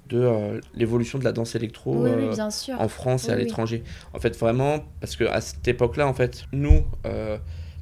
[0.08, 2.80] de euh, l'évolution de la danse électro Oui, oui, euh, bien sûr.
[2.80, 3.82] en France et à l'étranger.
[4.14, 7.36] En fait, vraiment, parce que à cette époque-là, en fait, nous, euh,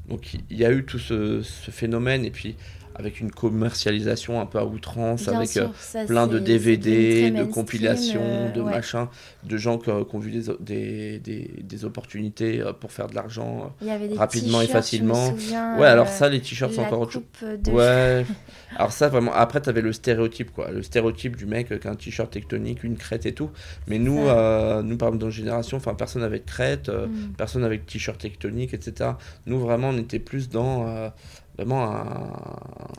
[0.09, 2.57] donc il y a eu tout ce, ce phénomène et puis
[2.99, 7.31] avec une commercialisation un peu à outrance, Bien avec sûr, euh, ça, plein de DVD,
[7.31, 8.71] de compilations, euh, de ouais.
[8.71, 9.07] machins,
[9.45, 13.15] de gens qui, qui ont vu des, des, des, des opportunités euh, pour faire de
[13.15, 13.75] l'argent.
[14.17, 15.31] Rapidement et facilement.
[15.31, 17.23] souviens, Ouais, alors ça, les t-shirts, c'est la encore autre chose.
[17.63, 18.25] de- Ouais.
[18.77, 20.71] Alors ça, vraiment, après, t'avais le stéréotype, quoi.
[20.71, 23.51] Le stéréotype du mec qui a un t-shirt tectonique, une crête et tout.
[23.87, 27.33] Mais nous, euh, nous par exemple, dans notre génération, enfin, personne de crête, euh, Mm.
[27.39, 29.11] personne avec t-shirt tectonique, etc.
[29.47, 31.09] Nous, vraiment, on était plus dans euh,
[31.57, 31.85] vraiment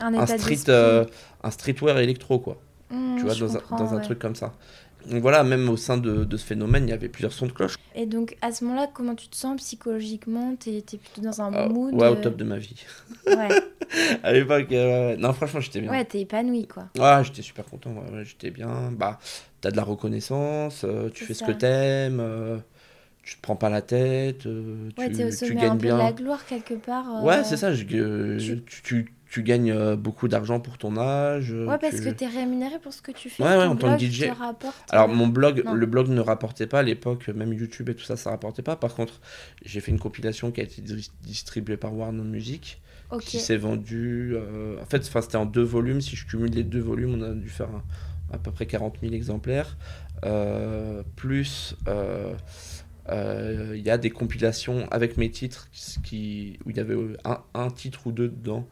[0.00, 1.04] un, Un street, euh,
[1.42, 2.58] un streetwear électro, quoi.
[2.90, 4.02] Mm, tu vois, dans, un, dans un ouais.
[4.02, 4.54] truc comme ça.
[5.08, 7.52] Donc voilà, même au sein de, de ce phénomène, il y avait plusieurs sons de
[7.52, 7.76] cloche.
[7.94, 10.54] Et donc, à ce moment-là, comment tu te sens psychologiquement?
[10.58, 12.74] T'es es plutôt dans un Ah, mood ouais, au euh, top de ma vie.
[13.26, 13.48] Ouais,
[14.22, 15.90] à l'époque, euh, non, franchement, j'étais bien.
[15.90, 16.84] ouais t'es épanoui, quoi.
[16.98, 18.90] Ah, j'étais super content, ouais, ouais, j'étais bien.
[18.92, 19.18] Bah,
[19.60, 22.58] t'as de la reconnaissance, euh, tu fais ce que t'aimes, euh,
[23.28, 25.86] tu te prends pas la tête, euh, Ouais, tu, t'es au tu un gagnes peu
[25.88, 26.12] de la bien.
[26.12, 27.04] gloire, quelque part.
[27.16, 30.96] euh, Ouais, c'est ça, je- euh, tu- tu, tu, tu gagnes beaucoup d'argent pour ton
[30.96, 31.50] âge.
[31.52, 33.42] Ouais, parce tu- que t'es rémunéré pour ce que tu fais.
[33.42, 34.30] Ouais, ouais, en tant que DJ.
[34.30, 35.74] rapporte, Alors mon blog, non.
[35.74, 38.76] le blog ne rapportait pas à l'époque, même YouTube et tout ça, ça rapportait pas.
[38.76, 39.20] Par contre,
[39.62, 42.80] j'ai fait une compilation qui a été dis- distribuée par Warner Music,
[43.20, 44.34] qui s'est vendue.
[44.36, 46.00] euh, en fait, c'était en deux volumes.
[46.00, 47.82] Si je cumule les deux volumes, on a dû faire un-
[48.32, 49.76] à peu près 40 000 exemplaires.
[50.24, 52.32] Euh, plus, euh,
[53.10, 55.68] il y a des compilations avec mes titres
[56.04, 58.66] qui, où il y avait un, un titre ou deux dedans.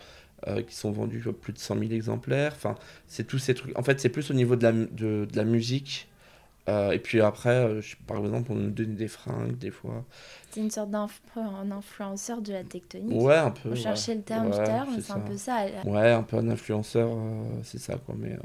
[0.49, 2.53] euh, qui sont vendus plus de 100 000 exemplaires.
[2.55, 3.77] Enfin, c'est tous ces trucs.
[3.79, 6.09] En fait, c'est plus au niveau de la, de la musique.
[6.68, 10.05] Euh, et puis après, euh, je- par exemple, on nous donnait des fringues des fois.
[10.50, 13.20] T'es une sorte d'inf- un influenceur de la tectonique.
[13.22, 13.68] Ouais, un peu.
[13.68, 13.76] On ouais.
[13.79, 15.64] cherchait le terme tout à l'heure, mais c'est un peu ça.
[15.85, 18.16] Ouais, un peu un influenceur, euh, c'est ça quoi.
[18.18, 18.38] Mais euh,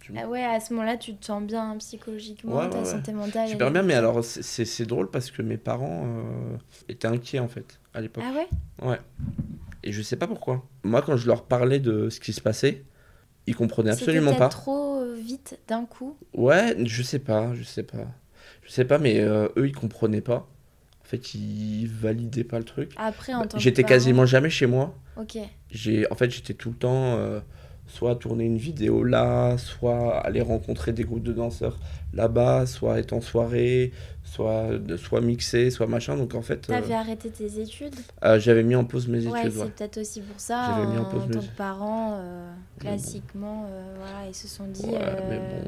[0.00, 3.48] tu- Ah ouais, à ce moment-là, tu te sens bien psychologiquement, Ouais, ta santé mentale.
[3.48, 6.04] super bien, mais alors c'est- drôle parce que mes parents
[6.88, 8.24] étaient inquiets en fait à l'époque.
[8.26, 8.88] Ah ouais?
[8.90, 8.98] Ouais.
[9.84, 10.64] Et je sais pas pourquoi.
[10.82, 12.82] Moi, quand je leur parlais de ce qui se passait,
[13.48, 14.48] ils comprenaient absolument pas.
[14.48, 16.16] trop euh, vite d'un coup.
[16.34, 18.06] Ouais, je sais pas, je sais pas.
[18.62, 20.46] Je sais pas, mais euh, eux, ils comprenaient pas.
[21.02, 22.92] En fait, ils validaient pas le truc.
[22.96, 24.94] Après, en tant que Bah, J'étais quasiment jamais chez moi.
[25.16, 25.38] Ok.
[25.70, 27.40] J'ai, en fait, j'étais tout le temps euh,
[27.88, 31.76] soit tourner une vidéo là, soit aller rencontrer des groupes de danseurs
[32.14, 33.92] là-bas, soit être en soirée,
[34.24, 36.16] soit, soit mixer, soit machin.
[36.16, 37.94] Donc en fait, euh, T'avais arrêté tes études?
[38.24, 39.52] euh, j'avais mis en pause mes Ouais, études.
[39.52, 39.70] c'est ouais.
[39.76, 40.64] peut-être aussi pour ça.
[40.66, 44.66] J'avais mis en pause tant mes- que parents, euh, classiquement, euh, voilà, ils se sont
[44.66, 44.86] dit.
[44.86, 45.64] Ouais, euh, mais bon.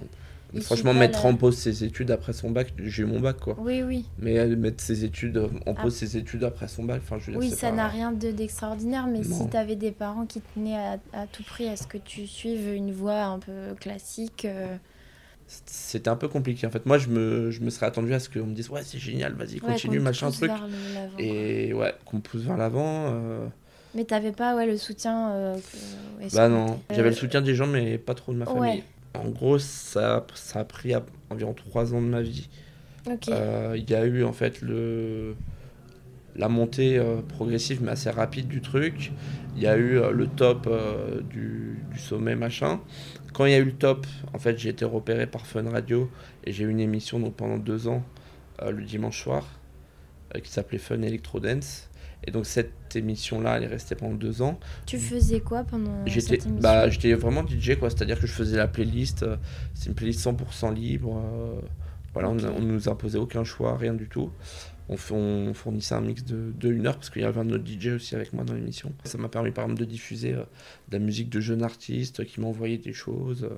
[0.63, 3.57] Franchement, mettre la- en pause ses études après son bac, j'ai eu mon bac quoi.
[3.61, 4.05] Oui, oui.
[4.19, 5.83] Mais euh, mettre ses études euh, en Ah.
[5.83, 8.13] pause ses études après son bac, enfin je veux dire, Oui, ça pas- n'a rien
[8.13, 9.47] de- d'extraordinaire, mais si Non.
[9.47, 12.93] t'avais des parents qui tenaient à, à tout prix à ce que tu suives une
[12.93, 14.45] voie un peu classique.
[14.45, 14.75] euh,
[15.67, 16.87] C'était un peu compliqué en fait.
[16.87, 19.33] Moi je me, je me serais attendu à ce qu'on me dise ouais c'est génial,
[19.35, 20.51] vas-y ouais, continue, machin truc.
[21.19, 23.07] Et ouais, qu'on pousse vers l'avant.
[23.09, 23.47] euh,
[23.97, 25.33] Mais t'avais pas ouais, le soutien.
[25.33, 25.57] euh.
[26.35, 28.61] Bah non, j'avais Euh, le soutien des gens mais pas trop de ma famille.
[28.61, 28.85] Ouais.
[29.15, 30.93] En gros ça, ça a pris
[31.31, 32.49] environ 3 ans de ma vie.
[33.29, 35.35] Euh, Il y a eu en fait le
[36.37, 39.13] la montée euh, progressive mais assez rapide du truc.
[39.57, 40.69] Il y a eu euh, le top
[41.29, 42.81] du, du sommet machin.
[43.33, 46.11] Quand il y a eu le top, en fait j'ai été repéré par Fun Radio
[46.45, 48.05] et j'ai eu une émission donc pendant deux ans
[48.63, 49.47] le dimanche soir
[50.45, 51.90] qui s'appelait Fun Electro Dance.
[52.27, 54.59] Et donc cette émission là elle est restée pendant deux ans.
[54.87, 56.61] Tu faisais quoi pendant J'étais cette émission?
[56.63, 57.89] bah, j'étais vraiment DJ, quoi.
[57.91, 59.23] C'est-à-dire que je faisais la playlist.
[59.23, 59.37] euh,
[59.75, 61.17] C'est une playlist 100% libre.
[61.25, 61.61] euh,
[62.13, 64.31] voilà, on, on nous imposait aucun choix, rien du tout.
[64.89, 67.65] On, on fournissait un mix de, de une heure parce qu'il y avait un autre
[67.65, 68.93] DJ aussi avec moi dans l'émission.
[69.05, 70.41] Ça m'a permis par exemple de diffuser euh,
[70.89, 73.49] de la musique de jeunes artistes qui m'envoyaient des choses.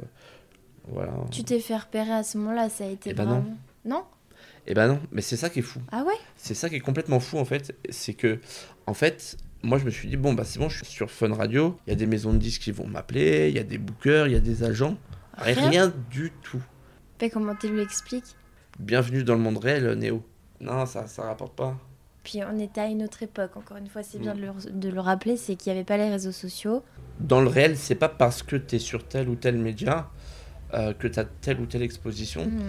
[0.88, 1.12] voilà.
[1.30, 3.24] Tu t'es fait repérer à ce moment-là, ça a été Eh non.
[3.24, 3.44] vraiment.
[3.84, 4.02] Non?
[4.66, 5.80] Et ben non, mais c'est ça qui est fou.
[5.90, 6.14] Ah ouais?
[6.36, 7.74] C'est ça qui est complètement fou en fait.
[7.90, 8.38] C'est que,
[8.86, 11.34] en fait, moi je me suis dit, bon bah c'est bon, je suis sur Fun
[11.34, 13.78] Radio, il y a des maisons de disques qui vont m'appeler, il y a des
[13.78, 14.96] bookers, il y a des agents.
[15.36, 15.68] Rien?
[15.70, 16.62] Rien, du tout.
[17.20, 18.36] Mais comment tu lui expliques
[18.78, 20.24] Bienvenue dans le monde réel, Néo.
[20.60, 21.76] Non, ça, ça rapporte pas.
[22.24, 24.36] Puis on était à une autre époque, encore une fois, c'est bien Mm.
[24.40, 26.84] de le, de le rappeler, c'est qu'il n'y avait pas les réseaux sociaux.
[27.18, 30.08] Dans le réel, c'est pas parce que tu es sur tel ou tel média
[30.74, 32.46] euh, que tu as telle ou telle exposition.
[32.46, 32.60] Mm.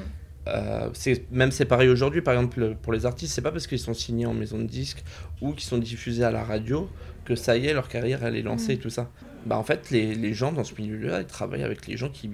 [0.48, 3.80] Euh, c'est même c'est pareil aujourd'hui, par exemple pour les artistes, c'est pas parce qu'ils
[3.80, 5.04] sont signés en maison de disques
[5.42, 6.90] ou qu'ils sont diffusés à la radio
[7.26, 9.10] que ça y est, leur carrière elle est lancée et tout ça.
[9.46, 12.30] Bah en fait, les, les gens dans ce milieu-là, ils travaillent avec les gens qui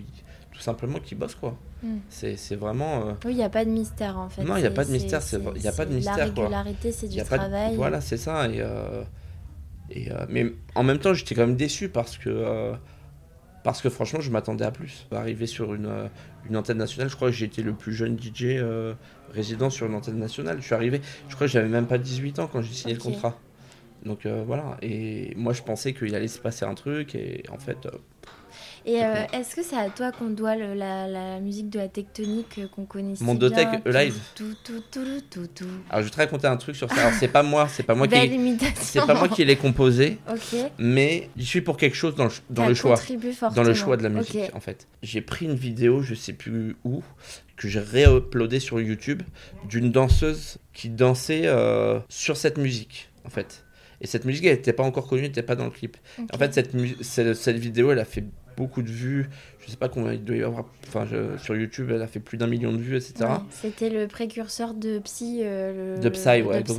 [0.51, 1.57] tout simplement qui bossent quoi.
[1.83, 1.97] Mm.
[2.09, 3.07] C'est vraiment.
[3.07, 4.43] euh, Oui, il n'y a pas de mystère en fait.
[4.43, 6.25] Non, il y a pas de mystère, c'est- il y a pas de mystère, La
[6.25, 7.75] régularité, c'est y du a pas de- travail.
[7.75, 8.47] Voilà, c'est ça.
[8.49, 9.03] Et, euh,
[9.91, 12.73] et, mais en même temps, j'étais quand même déçu parce que,
[13.63, 15.07] parce que franchement, je m'attendais à plus.
[15.11, 16.09] Arriver sur une,
[16.47, 18.93] une antenne nationale, je crois que j'ai été le plus jeune DJ euh,
[19.33, 20.57] résident sur une antenne nationale.
[20.59, 22.99] Je suis arrivé, je crois que j'avais même pas 18 ans quand j'ai signé le
[22.99, 23.37] contrat.
[24.05, 24.77] Donc euh, voilà.
[24.81, 27.15] Et moi, je pensais qu'il allait se passer un truc.
[27.15, 27.91] Et en fait, euh,
[28.85, 31.87] Et euh, est-ce que c'est à toi qu'on doit le- la, la musique de la
[31.87, 34.17] tectonique euh, qu'on connaît si Mondotech, bien euh, live.
[34.35, 35.65] Tout, tout, tout, tout, tout.
[35.89, 36.95] alors je vais te raconter un truc sur ça.
[37.01, 38.15] Alors c'est pas moi, c'est pas moi qui,
[38.75, 40.59] c'est pas moi qui l'ai composé, Ok.
[40.77, 42.95] mais je suis pour quelque chose dans le, dans le choix.
[42.95, 43.73] contribué dans le fortement.
[43.75, 44.87] choix de la musique en fait.
[45.03, 47.03] J'ai pris une vidéo, je sais plus où,
[47.57, 49.21] que j'ai réuploadée sur YouTube
[49.67, 53.65] d'une danseuse qui dansait euh, sur cette musique en fait.
[54.01, 55.97] Et cette musique elle n'était pas encore connue, elle n'était pas dans le clip.
[56.33, 56.71] En fait cette,
[57.35, 58.23] cette vidéo elle a fait
[58.59, 59.29] beaucoup de vues,
[59.65, 62.19] je sais pas combien il doit y avoir, enfin je- sur YouTube elle a fait
[62.19, 63.13] plus d'un million de vues etc.
[63.21, 65.39] Ouais, C'était le précurseur de Psy.
[65.43, 66.61] euh, le- De Psy, ouais.
[66.63, 66.77] Psy,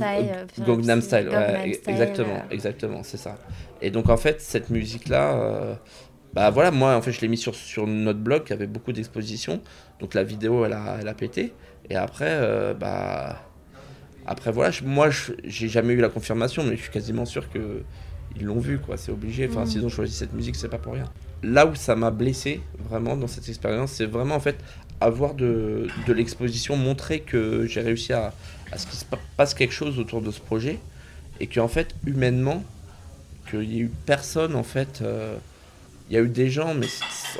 [0.65, 3.37] Gangnam Style, ouais, Gangnam Style, exactement, euh, exactement, c'est ça.
[3.81, 5.73] Et donc en fait, cette musique-là, euh,
[6.33, 8.91] bah voilà, moi en fait, je l'ai mis sur, sur notre blog qui avait beaucoup
[8.93, 9.59] d'expositions.
[9.99, 11.51] Donc la vidéo, elle a, elle a pété.
[11.89, 13.41] Et après, euh, bah.
[14.27, 15.09] Après voilà, je- moi
[15.43, 17.81] j'ai jamais eu la confirmation, mais je suis quasiment sûr que
[18.37, 18.97] ils l'ont vu, quoi.
[18.97, 19.47] C'est obligé.
[19.49, 19.67] Enfin, Mhm.
[19.67, 21.05] s'ils ont choisi cette musique, c'est pas pour rien.
[21.43, 24.57] Là où ça m'a blessé, vraiment, dans cette expérience, c'est vraiment en fait
[24.99, 28.33] avoir de, de l'exposition, montrer que j'ai réussi à,
[28.71, 30.77] à ce qu'il se pa- passe quelque chose autour de ce projet
[31.39, 32.63] et qu'en fait, humainement,
[33.49, 35.01] qu'il y ait eu personne, en fait.
[35.01, 35.35] euh,
[36.09, 36.87] il y a eu des gens, mais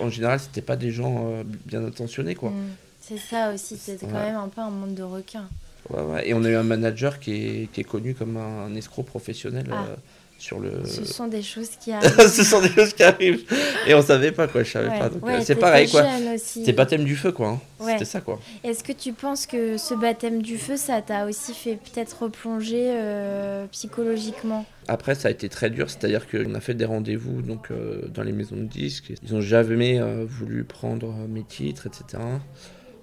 [0.02, 2.50] en général, c'était pas des gens euh, bien intentionnés, quoi.
[2.52, 2.56] mm.
[3.02, 4.28] C'est ça aussi, c'est quand Ouais.
[4.32, 5.48] même un peu un monde de requins.
[5.90, 6.30] Ouais, ouais.
[6.30, 9.66] Et on a eu un manager qui est, qui est connu comme un, escroc professionnel
[9.72, 9.84] Ah.
[9.90, 9.96] euh,
[10.42, 10.84] sur le.
[10.86, 12.28] Ce sont des choses qui arrivent.
[12.28, 13.44] Ce sont des choses qui arrivent.
[13.88, 14.64] Et on savait pas, quoi.
[14.64, 15.00] Je savais Ouais.
[15.00, 15.10] pas.
[15.10, 16.04] Donc, Ouais, euh, c'est pareil, quoi.
[16.38, 17.50] C'était baptême du feu, quoi.
[17.50, 17.60] hein.
[17.80, 17.94] Ouais.
[17.94, 18.40] C'était ça, quoi.
[18.64, 22.92] Est-ce que tu penses que ce baptême du feu, ça t'a aussi fait peut-être replonger
[22.94, 24.66] euh, psychologiquement?
[24.88, 28.24] Après, ça a été très dur, c'est-à-dire qu'on a fait des rendez-vous donc euh, dans
[28.24, 29.14] les maisons de disques.
[29.24, 32.22] Ils ont jamais euh, voulu prendre mes titres, etc.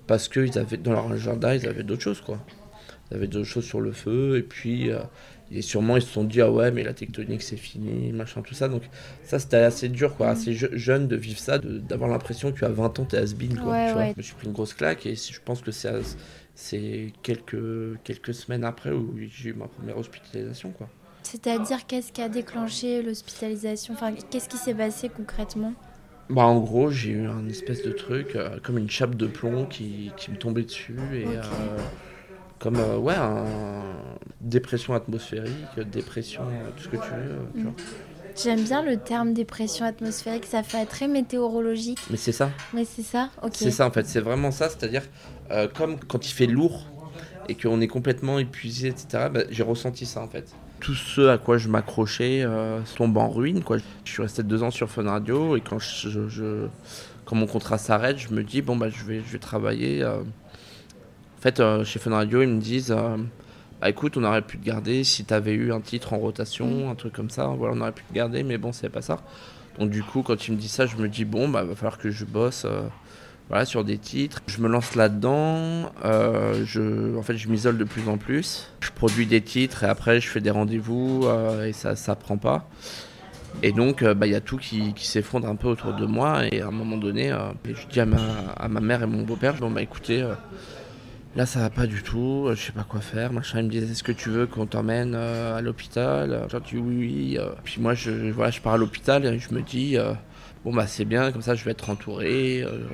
[0.06, 2.38] Parce que ils avaient, dans leur agenda, ils avaient d'autres choses, quoi.
[3.10, 4.90] Ils avaient d'autres choses sur le feu, et puis
[5.50, 8.54] et sûrement ils se sont dit ah ouais, mais la tectonique c'est fini, machin, tout
[8.54, 8.68] ça.
[8.68, 8.88] Donc
[9.22, 12.64] ça, c'était assez dur, quoi, assez je- jeune de vivre ça, d'avoir l'impression que tu
[12.64, 13.76] as 20 ans, t'es has-been, quoi.
[13.76, 14.06] Ouais, tu vois.
[14.06, 14.14] ouais.
[14.14, 15.88] Je me suis pris une grosse claque, et je pense que c'est
[16.54, 20.92] c'est quelques, quelques semaines après où j'ai eu ma première hospitalisation, quoi.
[21.22, 23.94] C'est-à-dire, qu'est-ce qui a déclenché l'hospitalisation?
[23.94, 25.76] Enfin, qu'est-ce qui s'est passé concrètement?
[26.28, 29.66] Bah en gros j'ai eu un espèce de truc euh, comme une chape de plomb
[29.66, 31.38] qui, qui me tombait dessus et Ok.
[31.38, 31.86] euh,
[32.58, 33.44] comme euh, ouais un
[34.40, 37.62] dépression atmosphérique, dépression, euh, tout ce que tu veux.
[37.62, 37.72] Mm.
[38.40, 43.02] J'aime bien le terme dépression atmosphérique, ça fait très météorologique, Mais c'est ça, mais c'est
[43.02, 43.52] ça Ok.
[43.54, 45.02] c'est ça en fait, c'est vraiment ça, c'est-à-dire
[45.50, 46.84] euh, comme quand il fait lourd
[47.48, 49.28] et qu'on est complètement épuisé, etc.
[49.32, 50.54] bah, j'ai ressenti ça en fait.
[50.80, 53.78] Tout ce à quoi je m'accrochais euh, tombe en ruine quoi.
[54.04, 56.66] Je suis resté deux ans sur Fun Radio et quand je, je- je-
[57.24, 60.02] quand mon contrat s'arrête, je me dis bon bah je vais je vais travailler.
[60.02, 60.18] euh.
[61.38, 63.16] En fait, euh, chez Fun Radio, ils me disent euh,
[63.80, 66.94] bah écoute, on aurait pu te garder si t'avais eu un titre en rotation, un
[66.96, 67.46] truc comme ça.
[67.46, 69.18] Voilà, on aurait pu te garder, mais bon, c'est pas ça.
[69.78, 71.98] Donc du coup, quand il me dit ça, je me dis bon bah va falloir
[71.98, 72.64] que je bosse.
[72.64, 72.82] euh,
[73.48, 74.42] voilà, sur des titres.
[74.46, 75.90] Je me lance là-dedans.
[76.04, 78.70] euh, je, en fait, je m'isole de plus en plus.
[78.80, 82.36] Je produis des titres et après, je fais des rendez-vous euh, et ça, ça prend
[82.36, 82.68] pas.
[83.62, 86.42] Et donc, bah, il y a tout qui, qui s'effondre un peu autour de moi.
[86.52, 88.18] Et à un moment donné, je dis à ma,
[88.56, 90.22] à ma mère et mon beau-père, bon, bah écoutez,
[91.36, 92.46] là, ça va pas du tout.
[92.48, 93.32] euh, Je sais pas quoi faire.
[93.32, 96.46] Machin, ils me disent, est-ce que tu veux qu'on t'emmène euh, à l'hôpital?
[96.50, 97.36] J'ai dit oui, oui.
[97.38, 97.50] euh.
[97.64, 100.12] Puis moi, je, voilà, je pars à l'hôpital et je me dis, euh,
[100.64, 102.62] bon, bah c'est bien, comme ça, je vais être entouré.
[102.62, 102.86] euh,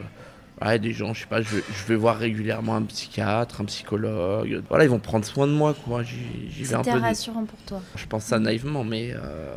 [0.65, 3.65] Ouais, des gens, je sais pas, je vais, je vais voir régulièrement un psychiatre, un
[3.65, 4.63] psychologue.
[4.69, 6.05] Voilà, ils vont prendre soin de moi, quoi.
[6.05, 7.01] J'y vais un C'était peu.
[7.03, 7.83] rassurant pour toi.
[7.97, 9.57] Je pense ça naïvement, mais, euh,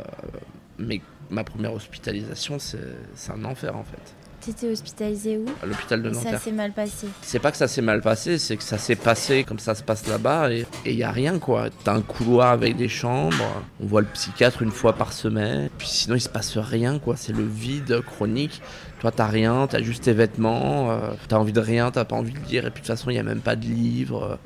[0.76, 1.00] mais
[1.30, 4.14] ma première hospitalisation, c'est un enfer, en fait.
[4.40, 7.08] T'étais hospitalisé où À l'hôpital de Et ça s'est mal passé.
[7.22, 9.82] C'est pas que ça s'est mal passé, c'est que ça s'est passé comme ça se
[9.82, 11.70] passe là-bas et il y a rien quoi.
[11.84, 15.88] T'as un couloir avec des chambres, on voit le psychiatre une fois par semaine, puis
[15.88, 18.62] sinon il se passe rien quoi, c'est le vide chronique.
[19.00, 22.32] Toi t'as rien, t'as juste tes vêtements, euh, t'as envie de rien, t'as pas envie
[22.32, 24.38] de lire et puis de toute façon il y a même pas de livres.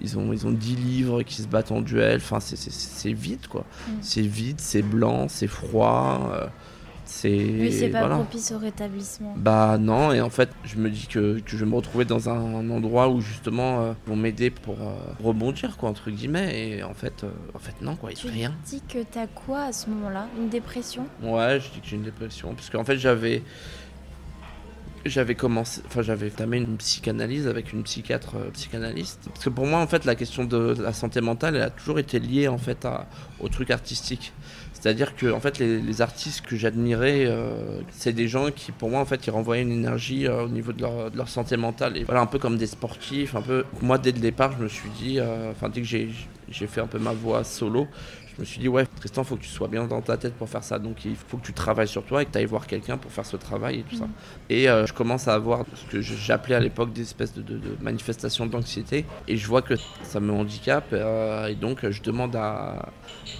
[0.00, 3.64] Ils ont, ils ont 10 livres qui se battent en duel, enfin c'est vide quoi.
[3.86, 3.92] Mm.
[4.00, 6.32] C'est vide, c'est blanc, c'est froid.
[6.34, 6.46] euh,
[7.12, 7.28] c'est.
[7.28, 8.16] Oui, c'est pas voilà.
[8.16, 9.34] propice au rétablissement.
[9.36, 12.28] Bah non, et en fait, je me dis que, que je vais me retrouver dans
[12.28, 16.78] un, endroit où justement euh, vont m'aider pour euh, rebondir, quoi, entre guillemets.
[16.78, 18.54] Et en fait, euh, en fait non, quoi, il Tu fait rien.
[18.64, 20.26] dis que t'as quoi à ce moment-là?
[20.38, 21.06] Une dépression?
[21.22, 22.54] Ouais, je dis que j'ai une dépression.
[22.54, 23.42] Parce qu'en fait, j'avais.
[25.04, 29.20] J'avais commencé, enfin j'avais entamé une psychanalyse avec une psychiatre euh, psychanalyste.
[29.26, 31.98] Parce que pour moi, en fait, la question de, la santé mentale, elle a toujours
[31.98, 33.06] été liée en fait à,
[33.40, 34.32] au truc artistique.
[34.72, 39.00] C'est-à-dire que en fait, les, artistes que j'admirais, euh, c'est des gens qui, pour moi,
[39.00, 42.00] en fait, ils renvoyaient une énergie euh, au niveau de leur, santé mentale.
[42.06, 43.64] Voilà, un peu comme des sportifs, un peu.
[43.80, 46.98] Moi, dès le départ, je me suis dit, enfin, dès que j'ai fait un peu
[46.98, 47.88] ma voix solo,
[48.34, 50.48] je me suis dit, ouais, Tristan, faut que tu sois bien dans ta tête pour
[50.48, 50.78] faire ça.
[50.78, 53.10] Donc, il faut que tu travailles sur toi et que tu ailles voir quelqu'un pour
[53.10, 54.06] faire ce travail et tout ça.
[54.48, 57.58] Et euh, je commence à avoir ce que j'appelais à l'époque des espèces de, de-
[57.58, 59.04] de manifestations d'anxiété.
[59.28, 60.88] Et je vois que ça me handicape.
[60.92, 62.90] euh, et donc, je demande à,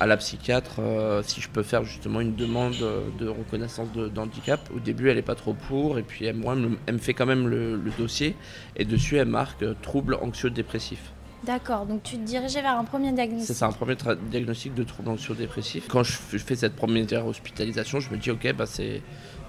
[0.01, 2.77] à la psychiatre euh, si je peux faire justement une demande
[3.19, 4.69] de reconnaissance de- d'handicap.
[4.75, 5.99] Au début, elle est pas trop pour.
[5.99, 8.37] Et puis, elle, moi, elle me, elle me fait quand même le, le dossier.
[8.77, 11.13] Et dessus, elle marque trouble anxio-dépressif.
[11.45, 13.49] D'accord, donc tu te dirigeais vers un premier diagnostic.
[13.49, 13.97] C'est ça, un premier
[14.31, 15.89] diagnostic de trouble anxio-dépressif.
[15.89, 19.03] Quand je, fais cette première hospitalisation, je me dis, ok, bah c'est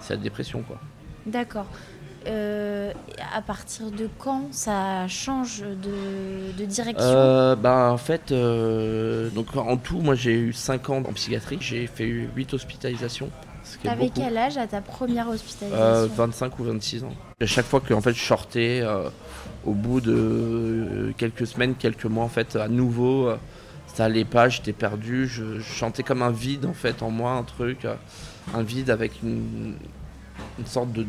[0.10, 0.80] la dépression, quoi.
[1.26, 1.68] D'accord.
[2.26, 2.94] Euh,
[3.36, 7.06] à partir de quand ça change de, de direction?
[7.06, 11.58] Euh, bah en fait, euh, donc en tout, moi j'ai eu 5 ans en psychiatrie,
[11.60, 13.30] j'ai fait 8 hospitalisations.
[13.82, 15.84] T'avais quel âge à ta première hospitalisation?
[15.86, 17.14] Euh, 25 ou 26 ans.
[17.42, 18.82] À chaque fois que en fait, je sortais,
[19.66, 23.38] au bout de euh, quelques semaines, quelques mois, en fait, à nouveau, euh,
[23.94, 27.44] ça allait pas, j'étais perdu, je, sentais comme un vide en fait en moi, un
[27.44, 27.96] truc, euh,
[28.54, 29.76] un vide avec une,
[30.66, 31.06] sorte de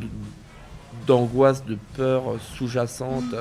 [1.06, 2.22] d'angoisse, de peur
[2.56, 3.34] sous-jacente.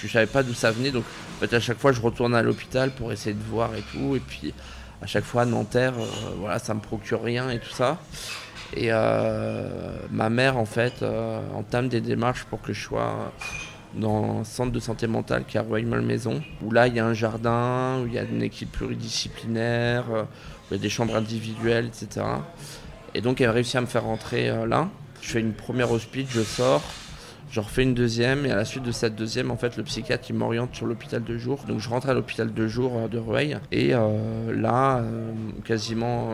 [0.00, 1.04] Je savais pas d'où ça venait, donc
[1.36, 4.14] en fait, à chaque fois, je retournais à l'hôpital pour essayer de voir et tout,
[4.14, 4.54] et puis
[5.02, 6.04] à chaque fois, Nanterre, euh,
[6.38, 7.98] voilà, ça me procure rien et tout ça.
[8.76, 11.04] Et ma mère, en fait,
[11.54, 13.32] entame des démarches pour que je sois
[13.96, 17.06] dans un centre de santé mentale qui est à Rueil-Malmaison, où là, il y a
[17.06, 20.88] un jardin, où il y a une équipe pluridisciplinaire, euh, où il y a des
[20.88, 22.26] chambres individuelles, etc.
[23.14, 24.88] Et donc, elle a réussi à me faire rentrer euh, là.
[25.20, 26.82] Je fais une première hospice, je sors,
[27.50, 30.24] je refais une deuxième, et à la suite de cette deuxième, en fait, le psychiatre,
[30.28, 31.64] il m'oriente sur l'hôpital de jour.
[31.66, 35.02] Donc, je rentre à l'hôpital de jour euh, de Rueil, et là,
[35.64, 36.30] quasiment...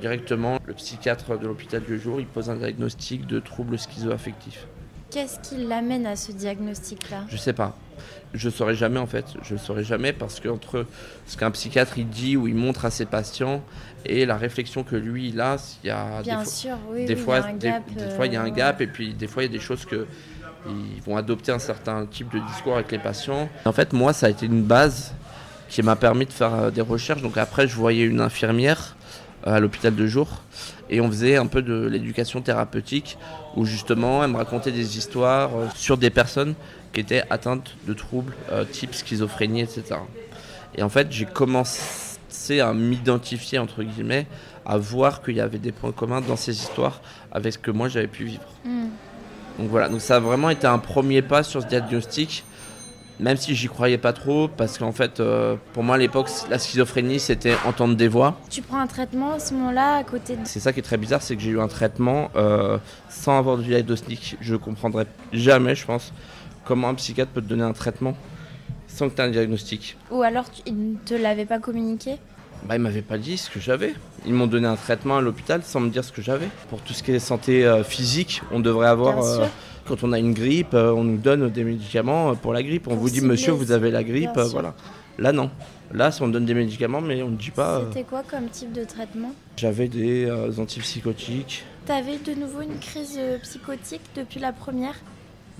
[0.00, 4.66] directement, le psychiatre de l'hôpital de jour, il pose un diagnostic de trouble schizoaffectif.
[5.12, 7.24] Qu'est-ce qui l'amène à ce diagnostic-là?
[7.28, 7.76] Je sais pas.
[8.32, 9.26] Je saurais jamais en fait.
[9.42, 10.86] Je saurais jamais parce que entre
[11.26, 13.62] ce qu'un psychiatre il dit ou il montre à ses patients
[14.06, 17.04] et la réflexion que lui il a, il y a Bien des fois, sûr, oui,
[17.04, 17.94] des oui, fois, il y a un gap.
[17.94, 19.58] des fois, il y a un euh, gap et puis des fois il y a
[19.58, 20.06] des choses que
[20.66, 23.48] ils vont adopter un certain type de discours avec les patients.
[23.64, 25.12] En fait, moi, ça a été une base
[25.68, 27.20] qui m'a permis de faire euh, des recherches.
[27.20, 28.96] Donc après, je voyais une infirmière
[29.46, 30.42] euh, à l'hôpital de jour
[30.90, 33.18] et on faisait un peu de l'éducation thérapeutique
[33.56, 36.54] où justement elle me racontait des histoires euh, sur des personnes
[36.92, 39.96] qui étaient atteintes de troubles euh, type schizophrénie, etc.
[40.74, 44.26] Et en fait, j'ai commencé à m'identifier entre guillemets,
[44.64, 47.88] à voir qu'il y avait des points communs dans ces histoires avec ce que moi
[47.88, 48.46] j'avais pu vivre.
[48.64, 48.88] hmm.
[49.58, 52.44] Donc voilà, donc ça a vraiment été un premier pas sur ce diagnostic,
[53.22, 56.58] même si j'y croyais pas trop, parce qu'en fait, euh, pour moi à l'époque, la
[56.58, 58.36] schizophrénie c'était entendre des voix.
[58.50, 60.40] Tu prends un traitement à ce moment-là à côté de...
[60.44, 63.56] C'est ça qui est très bizarre, c'est que j'ai eu un traitement euh, sans avoir
[63.56, 64.36] de diagnostic.
[64.40, 66.12] Je comprendrai jamais, je pense,
[66.64, 68.16] comment un psychiatre peut te donner un traitement
[68.88, 69.96] sans que tu aies un diagnostic.
[70.10, 70.60] Ou alors tu...
[70.66, 72.18] il ne te l'avait pas communiqué?
[72.64, 73.94] Bah, ils m'avaient pas dit ce que j'avais.
[74.26, 76.48] Ils m'ont donné un traitement à l'hôpital sans me dire ce que j'avais.
[76.70, 79.24] Pour tout ce qui est santé euh, physique, on devrait avoir.
[79.86, 82.86] Quand on a une grippe, euh, on nous donne des médicaments euh, pour la grippe.
[82.88, 84.38] On vous dit, monsieur, vous avez la grippe.
[84.50, 84.74] voilà.
[85.18, 85.50] Là, non.
[85.92, 87.78] Là, on donne des médicaments, mais on ne dit pas.
[87.80, 89.32] euh, C'était quoi comme type de traitement?
[89.56, 91.64] J'avais des euh, antipsychotiques.
[91.84, 94.94] T'avais de nouveau une crise psychotique depuis la première?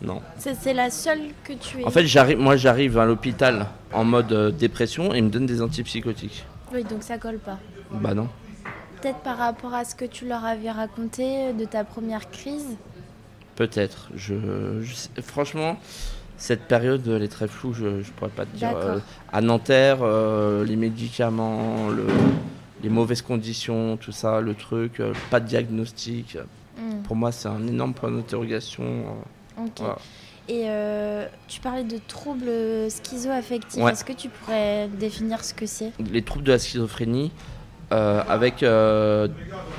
[0.01, 0.21] Non.
[0.39, 1.85] C'est c'est la seule que tu es.
[1.85, 5.47] En fait, j'arrive, moi, j'arrive à l'hôpital en mode euh, dépression et ils me donnent
[5.47, 6.45] des antipsychotiques.
[6.73, 7.59] Oui, donc ça colle pas.
[7.91, 8.29] Bah non.
[9.01, 12.77] Peut-être par rapport à ce que tu leur avais raconté de ta première crise?
[13.67, 14.09] Peut-être.
[14.17, 14.35] Je,
[15.23, 15.79] franchement,
[16.37, 17.73] cette période, elle est très floue.
[17.73, 18.73] Je, je pourrais pas te dire.
[18.75, 18.99] Euh,
[19.33, 22.07] à Nanterre, euh, les médicaments, le-
[22.83, 26.37] les mauvaises conditions, tout ça, le truc, euh, pas de diagnostic.
[26.77, 28.83] Hmm, Pour moi, c'est un énorme point d'interrogation.
[28.83, 29.71] euh, ok.
[29.79, 29.99] voilà.
[30.49, 30.67] Et
[31.47, 32.51] tu parlais de troubles
[32.91, 33.81] schizo-affectifs.
[33.81, 33.93] Ouais.
[33.93, 35.93] Est-ce que tu pourrais définir ce que c'est?
[36.13, 37.31] Les troubles de la schizophrénie,
[37.93, 38.65] avec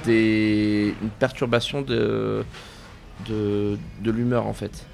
[0.06, 2.46] des, une perturbation de,
[3.28, 4.86] de, de l'humeur en fait.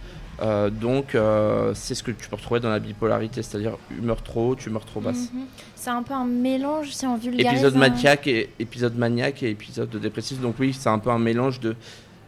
[0.41, 4.51] Euh, donc, euh, c'est ce que tu peux retrouver dans la bipolarité, c'est-à-dire humeur trop
[4.51, 5.31] haute, humeur trop basse.
[5.33, 5.41] Mhm.
[5.75, 7.51] C'est un peu un mélange, si on vulgarise.
[7.59, 10.39] Épisode un- maniaque, et, épisode maniaque et épisode dépressif.
[10.39, 11.75] Donc, oui, c'est un peu un mélange de.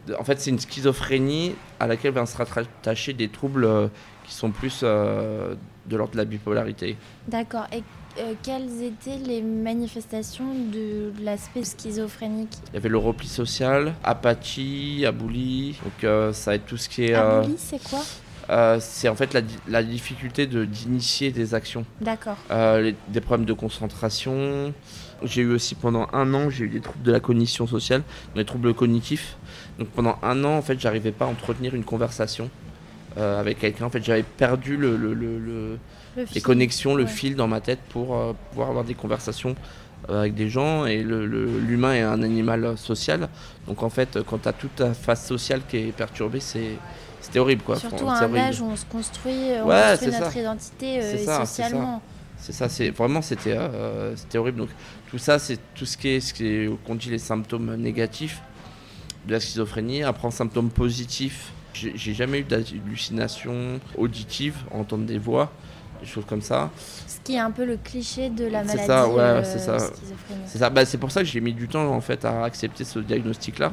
[0.06, 3.88] de- en fait, c'est une schizophrénie à laquelle vont se rattacher des troubles euh,
[4.26, 6.96] qui sont plus de l'ordre de la bipolarité.
[7.28, 7.66] D'accord.
[7.72, 7.82] Et
[8.18, 15.04] euh, quelles étaient les manifestations de l'aspect schizophrénique Il y avait le repli social, apathie,
[15.06, 15.78] aboulie.
[15.82, 17.14] Donc, euh, ça va être tout ce qui est.
[17.14, 18.00] euh, Abouli, c'est quoi
[18.50, 21.86] euh, c'est en fait la, la difficulté de- d'initier des actions.
[22.00, 22.36] D'accord.
[22.50, 24.74] Euh, les- des problèmes de concentration.
[25.22, 28.02] J'ai eu aussi pendant un an, j'ai eu des troubles de la cognition sociale,
[28.34, 29.36] des troubles cognitifs.
[29.78, 32.50] Donc pendant un an, en fait, j'arrivais pas à entretenir une conversation
[33.16, 33.84] euh, avec quelqu'un.
[33.86, 35.78] En fait, j'avais perdu le, le- le-
[36.16, 36.42] le- Le les fil.
[36.42, 39.54] connexions, le fil dans ma tête pour euh, pouvoir avoir des conversations
[40.10, 40.84] euh, avec des gens.
[40.86, 43.28] Et l'humain est un animal euh, social.
[43.66, 46.76] Donc en fait, quand tu as toute ta face sociale qui est perturbée, c'est
[47.20, 47.62] c'était horrible.
[47.62, 47.76] Quoi.
[47.76, 49.32] Surtout à un âge où on se construit,
[49.62, 50.40] on Ouais, construit notre ça.
[50.40, 52.02] identité euh, ça, socialement.
[52.36, 54.58] C'est ça, c'est vraiment c'était euh, c'était horrible.
[54.58, 54.70] Donc
[55.08, 58.42] tout ça, c'est tout ce qui est ce qui est qu'on dit les symptômes négatifs
[59.28, 60.02] de la schizophrénie.
[60.02, 65.52] Après, en symptômes positifs, j'ai j'ai jamais eu d'hallucination auditive, entendre des voix,
[66.02, 66.70] des choses comme ça.
[67.06, 69.58] Ce qui est un peu le cliché de la C'est maladie ça, ouais, euh, c'est
[69.58, 69.78] ça.
[70.46, 70.70] C'est ça.
[70.70, 73.72] Bah, c'est pour ça que j'ai mis du temps en fait à accepter ce diagnostic-là,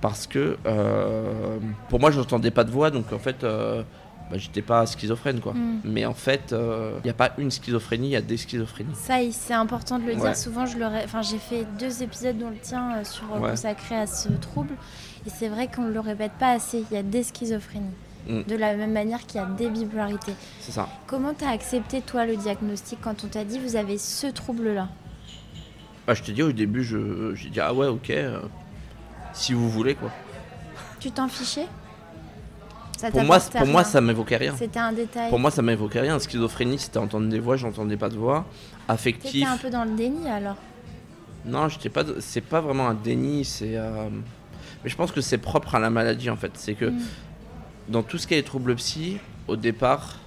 [0.00, 1.58] parce que euh,
[1.88, 3.42] pour moi, j'entendais pas de voix, donc en fait.
[3.44, 3.82] euh,
[4.30, 5.54] bah, j'étais pas schizophrène quoi.
[5.54, 5.80] Mm.
[5.82, 8.94] Mais en fait, il n'y a pas une schizophrénie, il y a des schizophrénies.
[8.94, 10.20] Ça, c'est important de le Ouais.
[10.20, 10.36] dire.
[10.36, 13.40] Souvent, je le ré- enfin, j'ai fait deux épisodes dont le tien euh, sur euh,
[13.40, 13.50] Ouais.
[13.50, 14.74] consacré à ce trouble,
[15.26, 16.84] et c'est vrai qu'on le répète pas assez.
[16.92, 17.90] Il y a des schizophrénies,
[18.28, 18.42] Mm.
[18.42, 20.34] de la même manière qu'il y a des bipolarités.
[20.60, 20.88] C'est ça.
[21.06, 24.88] Comment t'as accepté toi le diagnostic quand on t'a dit vous avez ce trouble-là?
[26.06, 28.40] Bah, je te dis au début, je j'ai dit ah ouais ok, euh,
[29.32, 30.10] si vous voulez quoi.
[30.98, 31.66] Tu t'en fichais?
[32.98, 34.54] Ça Pour moi, pour moi ça m'évoquait rien.
[34.58, 35.30] C'était un détail.
[35.30, 36.18] Pour moi ça m'évoquait rien.
[36.18, 38.44] Schizophrénie c'était entendre des voix, j'entendais pas de voix.
[38.72, 39.48] T'étais Affectif.
[39.48, 40.56] un peu dans le déni alors?
[41.46, 42.02] Non, j'étais pas.
[42.20, 43.76] C'est pas vraiment un déni, c'est.
[43.76, 44.10] euh,
[44.84, 46.50] Mais je pense que c'est propre à la maladie en fait.
[46.54, 47.00] C'est que Mm.
[47.90, 49.18] Dans tout ce qui est troubles psy,
[49.48, 50.18] au départ.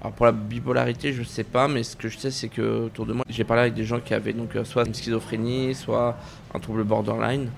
[0.00, 3.06] Alors pour la bipolarité, je sais pas, mais ce que je sais, c'est que autour
[3.06, 6.16] de moi, j'ai parlé avec des gens qui avaient donc euh, soit une schizophrénie, soit
[6.52, 7.48] un trouble borderline,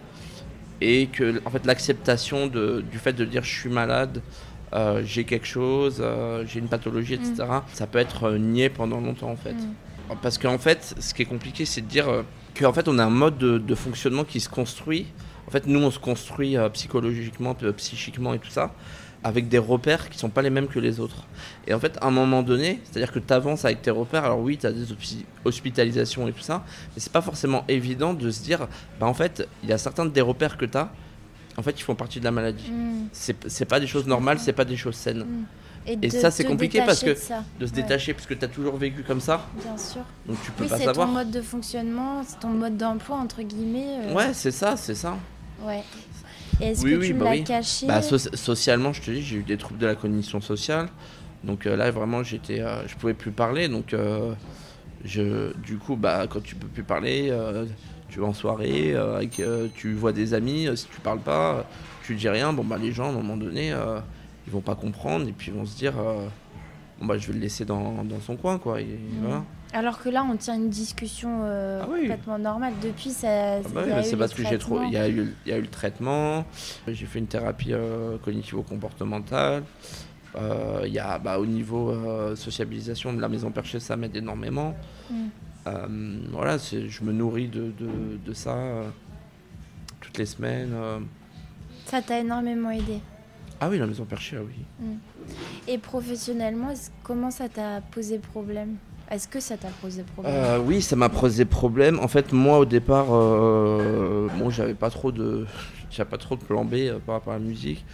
[0.80, 4.22] et que en fait l'acceptation du fait de dire je suis malade,
[4.72, 7.44] euh, j'ai quelque chose, euh, j'ai une pathologie, etc.
[7.72, 9.55] Ça peut être euh, nié pendant longtemps en fait.
[9.55, 10.16] Mm.
[10.22, 12.07] Parce qu'en fait, ce qui est compliqué, c'est de dire
[12.59, 15.07] qu'en fait, on a un mode de, de fonctionnement qui se construit.
[15.47, 18.72] En fait, nous, on se construit euh, psychologiquement, psychiquement et tout ça,
[19.22, 21.24] avec des repères qui sont pas les mêmes que les autres.
[21.66, 24.40] Et en fait, à un moment donné, c'est-à-dire que tu avances avec tes repères, alors
[24.40, 28.30] oui, tu as des hospi- hospitalisations et tout ça, mais c'est pas forcément évident de
[28.30, 28.66] se dire,
[29.01, 30.90] bah en fait, il y a certains des repères que tu as,
[31.57, 32.70] en fait, ils font partie de la maladie.
[32.70, 33.09] Mm.
[33.12, 35.20] C'est c'est pas des choses normales, c'est pas des choses saines.
[35.24, 35.44] Mm.
[35.88, 37.14] Et de ça, c'est compliqué parce que de.
[37.61, 40.03] De se Ouais, détacher, parce que tu as toujours vécu comme ça, Bien sûr.
[40.26, 41.07] donc tu peux Oui, pas c'est savoir.
[41.07, 44.01] ton mode de fonctionnement, c'est ton mode d'emploi entre guillemets.
[44.09, 45.16] euh, Ouais, c'est ça, c'est ça.
[45.62, 45.82] Ouais.
[46.61, 47.44] Et est-ce Oui, que oui, tu bah l'as oui.
[47.44, 50.88] caché Bah, so- socialement, je te dis, j'ai eu des troubles de la cognition sociale.
[51.44, 53.68] Donc euh, là, vraiment, j'étais, euh, je pouvais plus parler.
[53.68, 54.32] Donc, euh,
[55.04, 57.64] je, du coup, bah, quand tu peux plus parler, euh,
[58.09, 59.40] tu vas en soirée, avec,
[59.74, 60.68] tu vois des amis.
[60.76, 61.68] si tu parles pas,
[62.04, 62.52] tu dis rien.
[62.52, 63.74] Bon, bah, les gens, à un moment donné,
[64.46, 65.94] ils vont pas comprendre et puis ils vont se dire,
[67.00, 68.80] bon, bah, je vais le laisser dans, dans son coin, quoi.
[68.80, 69.44] Et voilà.
[69.77, 72.01] Alors que là, on tient une discussion euh, Ah oui.
[72.01, 72.72] complètement normale.
[72.83, 73.57] Depuis, ça.
[73.57, 74.83] Ah bah oui, c'est parce que j'ai trop.
[74.83, 76.47] Il y, a eu, il y a eu le traitement,
[76.89, 79.64] j'ai fait une thérapie euh, cognitivo-comportementale.
[80.37, 84.16] Euh, Il y a bah, au niveau euh, sociabilisation de la maison perchée, ça m'aide
[84.16, 84.74] énormément.
[85.11, 85.27] Mm.
[86.33, 88.57] Voilà, je me nourris de, de, de ça
[90.01, 90.72] toutes les semaines.
[91.85, 93.01] Ça t'a énormément aidé.
[93.61, 94.87] Ah oui, la maison perchée, ah oui.
[95.66, 96.72] Et professionnellement,
[97.03, 98.77] comment ça t'a posé problème?
[99.11, 100.34] Est-ce que ça t'a posé problème?
[100.34, 102.00] Euh, oui, ça m'a posé problème.
[102.00, 105.46] En fait, moi, au départ, euh, bon, j'avais pas trop de,
[105.90, 107.84] j'avais pas trop de plan B euh, par rapport à la musique.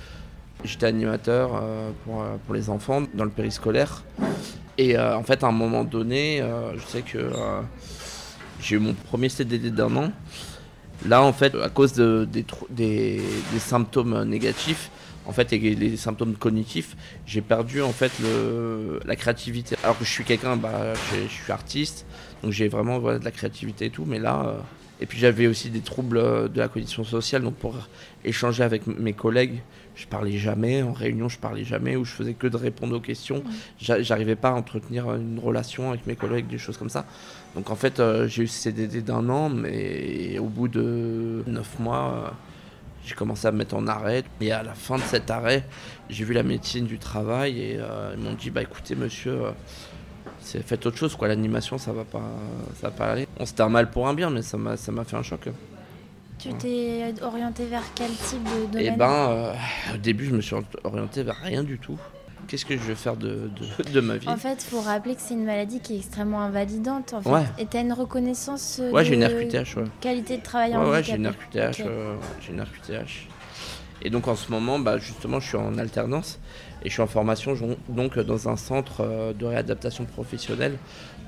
[0.64, 4.04] J'étais animateur euh, pour, pour les enfants dans le périscolaire.
[4.78, 6.42] Et en fait, à un moment donné,
[6.74, 7.30] je sais que
[8.58, 10.10] j'ai eu mon premier CDD d'un an.
[11.06, 12.26] Là, en fait, à cause des,
[12.70, 14.90] des symptômes négatifs,
[15.26, 16.96] en fait, et les symptômes cognitifs,
[17.26, 19.76] j'ai perdu en fait le, la créativité.
[19.84, 22.06] Alors que je suis quelqu'un, bah, je, suis artiste,
[22.42, 24.44] donc j'ai vraiment voilà, de la créativité et tout, mais là.
[24.46, 24.60] euh,
[25.00, 27.74] et puis j'avais aussi des troubles euh, de la condition sociale, donc pour
[28.24, 29.60] échanger avec mes collègues,
[29.96, 33.00] je parlais jamais, en réunion je parlais jamais, ou je faisais que de répondre aux
[33.00, 33.42] questions.
[33.80, 37.04] J'a- J'arrivais pas à entretenir une relation avec mes collègues, des choses comme ça.
[37.56, 41.78] Donc en fait, euh, j'ai eu ce CDD d'un an, mais au bout de neuf
[41.80, 42.30] mois, euh,
[43.04, 44.24] j'ai commencé à me mettre en arrêt.
[44.40, 45.64] Et à la fin de cet arrêt,
[46.08, 49.52] j'ai vu la médecine du travail et euh, ils m'ont dit bah écoutez monsieur, euh,
[50.40, 51.28] faites autre chose quoi.
[51.28, 52.22] L'animation ça va pas,
[52.80, 53.28] ça va pas aller.
[53.38, 55.48] On c'était un mal pour un bien, mais ça m'a, ça m'a fait un choc.
[56.38, 58.94] Tu t'es orienté vers quel type de domaine?
[58.94, 59.54] Et ben, euh,
[59.94, 61.98] au début, je me suis orienté vers rien du tout.
[62.52, 63.48] Qu'est-ce que je vais faire de,
[63.78, 65.96] de, de ma vie En fait, il faut rappeler que c'est une maladie qui est
[65.96, 67.14] extrêmement invalidante.
[67.14, 67.30] En fait.
[67.30, 67.44] Ouais.
[67.58, 69.84] Et tu as une reconnaissance euh, Ouais, de j'ai une RQTH, ouais.
[70.02, 71.80] qualité de travail Ouais, ouais, j'ai une RQTH.
[71.80, 73.28] Euh, j'ai une RQTH.
[74.02, 76.40] Et donc en ce moment, bah, justement, je suis en alternance
[76.84, 77.56] et je suis en formation
[77.88, 80.76] donc dans un centre euh, de réadaptation professionnelle,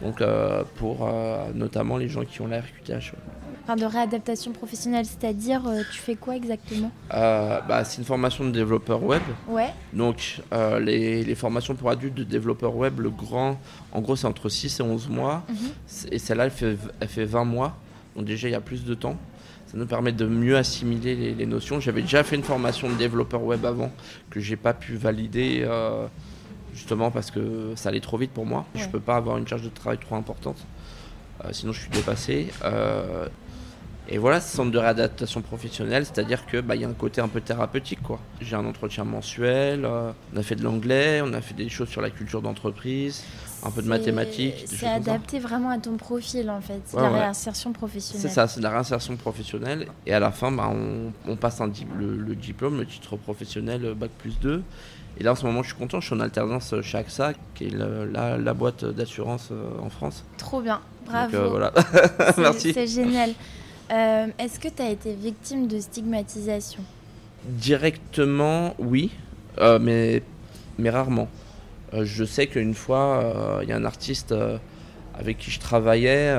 [0.02, 3.14] donc euh, pour euh, notamment les gens qui ont la RQTH.
[3.64, 8.44] Enfin, de réadaptation professionnelle, c'est-à-dire, euh, tu fais quoi exactement Euh, bah, c'est une formation
[8.44, 9.22] de développeur web.
[9.48, 9.72] Ouais.
[9.94, 13.58] Donc euh, les, les formations pour adultes de développeur web, le grand,
[13.92, 15.44] en gros c'est entre 6 et 11 mois.
[15.48, 15.56] Mhm.
[16.12, 17.74] Et celle-là, elle fait, elle fait 20 mois.
[18.14, 19.16] Donc déjà, il y a plus de temps.
[19.66, 21.80] Ça nous permet de mieux assimiler les, les notions.
[21.80, 23.90] J'avais déjà fait une formation de développeur web avant
[24.28, 26.06] que j'ai pas pu valider euh,
[26.74, 28.66] justement parce que ça allait trop vite pour moi.
[28.74, 28.88] Je Ouais.
[28.88, 30.58] peux pas avoir une charge de travail trop importante.
[31.44, 32.48] Euh, sinon, je suis dépassé.
[32.62, 33.26] Euh,
[34.08, 37.28] et voilà, ce centre de réadaptation professionnelle, c'est-à-dire que bah, y a un côté un
[37.28, 38.18] peu thérapeutique quoi.
[38.40, 41.88] J'ai un entretien mensuel, euh, on a fait de l'anglais, on a fait des choses
[41.88, 43.24] sur la culture d'entreprise,
[43.62, 46.80] un peu de C'est- mathématiques, C'est adapté vraiment à ton profil, en fait.
[46.84, 47.18] C'est Ouais, la ouais.
[47.20, 48.28] réinsertion professionnelle.
[48.28, 49.86] C'est ça, c'est de la réinsertion professionnelle.
[50.06, 53.16] Et à la fin, bah, on, on passe un di- le, le diplôme, le titre
[53.16, 54.62] professionnel, euh, Bac plus 2.
[55.18, 57.68] Et là, en ce moment, je suis content, je suis en alternance chez AXA, qui
[57.68, 60.24] est le- la, la boîte d'assurance euh, en France.
[60.36, 60.80] Trop bien.
[61.06, 61.32] Bravo.
[61.32, 61.72] Donc euh, voilà,
[62.34, 62.72] C'est- merci.
[62.74, 63.30] C'est génial.
[63.90, 66.82] Euh, Est-ce que tu as été victime de stigmatisation
[67.44, 69.10] Directement, oui,
[69.58, 70.22] euh, mais,
[70.78, 71.28] mais rarement.
[71.92, 74.34] Euh, je sais qu'une fois, il y a un artiste
[75.14, 76.38] avec qui je travaillais.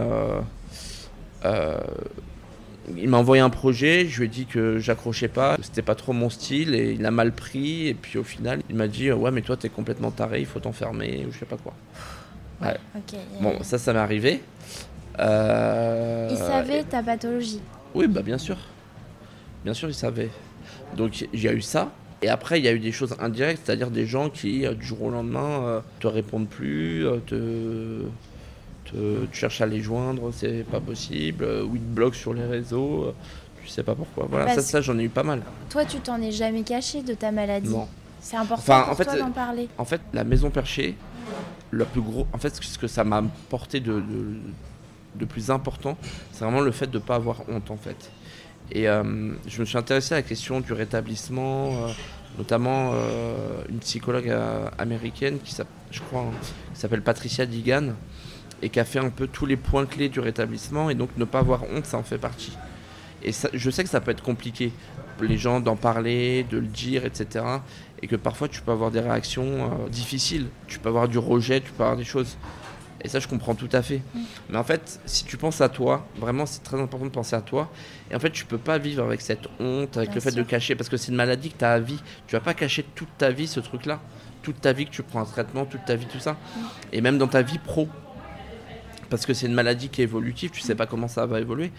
[2.98, 5.96] il m'a envoyé un projet, je lui ai dit que j'accrochais pas, que c'était pas
[5.96, 7.88] trop mon style et il a mal pris.
[7.88, 10.60] Et puis au final, il m'a dit Ouais, mais toi, t'es complètement taré, il faut
[10.60, 11.74] t'enfermer ou je sais pas quoi.
[12.62, 12.78] Ouais.
[13.42, 14.42] Bon, ça, ça m'est arrivé.
[15.20, 17.62] Euh, Il savait ta pathologie.
[17.94, 18.58] oui, bah bien sûr.
[19.64, 20.30] Bien sûr, ils savaient.
[20.96, 21.92] Donc il y a eu ça.
[22.22, 24.86] Et après, il y a eu des choses indirectes, c'est-à-dire des gens qui, euh, du
[24.86, 28.02] jour au lendemain, euh, te répondent plus, euh, te,
[28.92, 32.46] te, tu cherches à les joindre, c'est pas possible, ou ils te bloquent sur les
[32.46, 33.14] réseaux,
[33.62, 34.28] tu sais pas pourquoi.
[34.30, 35.42] Voilà, ça, Parce- ça j'en ai eu pas mal.
[35.70, 37.70] Toi, tu t'en es jamais caché de ta maladie.
[37.70, 37.88] Non.
[38.22, 39.68] C'est important Enfin, pour en fait, toi d'en parler.
[39.78, 40.96] En fait, la maison perchée,
[41.70, 44.38] le plus gros, en fait, ce que ça m'a porté de, de,
[45.18, 45.98] de plus important,
[46.32, 48.12] c'est vraiment le fait de ne pas avoir honte, en fait.
[48.72, 51.92] Et euh, je me suis intéressé à la question du rétablissement, euh,
[52.38, 54.34] notamment euh, une psychologue
[54.78, 55.56] américaine qui
[55.92, 56.32] je crois, hein,
[56.74, 57.94] s'appelle Patricia Digan,
[58.62, 61.26] et qui a fait un peu tous les points clés du rétablissement, et donc ne
[61.26, 62.58] pas avoir honte, ça en fait partie.
[63.24, 64.72] Et je sais que ça peut être compliqué,
[65.22, 67.46] les gens d'en parler, de le dire, etc.
[68.02, 71.72] Et que parfois tu peux avoir des réactions difficiles, tu peux avoir du rejet, tu
[71.72, 72.38] peux avoir des choses.
[73.06, 74.02] Et ça, je comprends tout à fait.
[74.50, 77.42] Mais en fait, si tu penses à toi, vraiment, c'est très important de penser à
[77.42, 77.70] toi.
[78.10, 80.44] Et en fait, tu peux pas vivre avec cette honte, avec Bien le fait sûr.
[80.44, 82.00] de cacher, parce que c'est une maladie que tu as à vie.
[82.26, 84.02] Tu vas pas cacher toute ta vie ce truc-là.
[84.42, 86.36] Toute ta vie que tu prends un traitement, toute ta vie, tout ça.
[86.92, 87.88] Et même dans ta vie pro.
[89.12, 91.72] Parce que c'est une maladie qui est évolutive, tu sais pas comment ça va évoluer.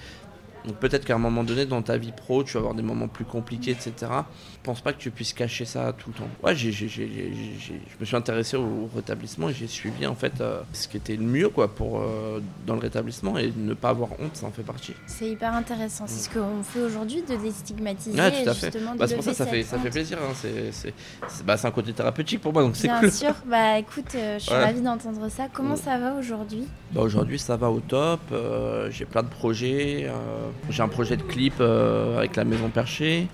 [0.67, 3.07] Donc peut-être qu'à un moment donné dans ta vie pro, tu vas avoir des moments
[3.09, 3.93] plus compliqués, etc.
[4.01, 6.29] Je pense pas que tu puisses cacher ça tout le temps.
[6.43, 10.07] Ouais, j'ai, j'ai- j'ai- j'ai- j'ai- je me suis intéressé au rétablissement et j'ai suivi
[10.07, 13.53] en fait euh, ce qui était le mieux quoi pour euh, dans le rétablissement et
[13.57, 14.93] ne pas avoir honte, ça en fait partie.
[15.07, 16.05] C'est hyper intéressant.
[16.09, 18.19] C'est ce qu'on fait aujourd'hui de déstigmatiser.
[18.21, 18.73] Ouais, tout à fait.
[18.73, 19.93] justement, Bah, c'est pour ça ça fait, cette ça fait honte.
[19.93, 20.19] plaisir.
[20.21, 20.33] hein.
[20.35, 20.95] C'est, c'est,
[21.29, 23.13] c'est- bah, c'est un côté thérapeutique pour moi, donc c'est Bien cool.
[23.13, 23.35] sûr.
[23.47, 24.65] Bah écoute, euh, je suis Ouais.
[24.65, 25.45] ravie d'entendre ça.
[25.53, 25.77] Comment Mm.
[25.77, 26.65] ça va aujourd'hui?
[26.93, 28.21] Bah, aujourd'hui, ça va au top.
[28.33, 30.09] euh, j'ai plein de projets.
[30.71, 33.29] J'ai un projet de clip euh, avec la Maison Perchée.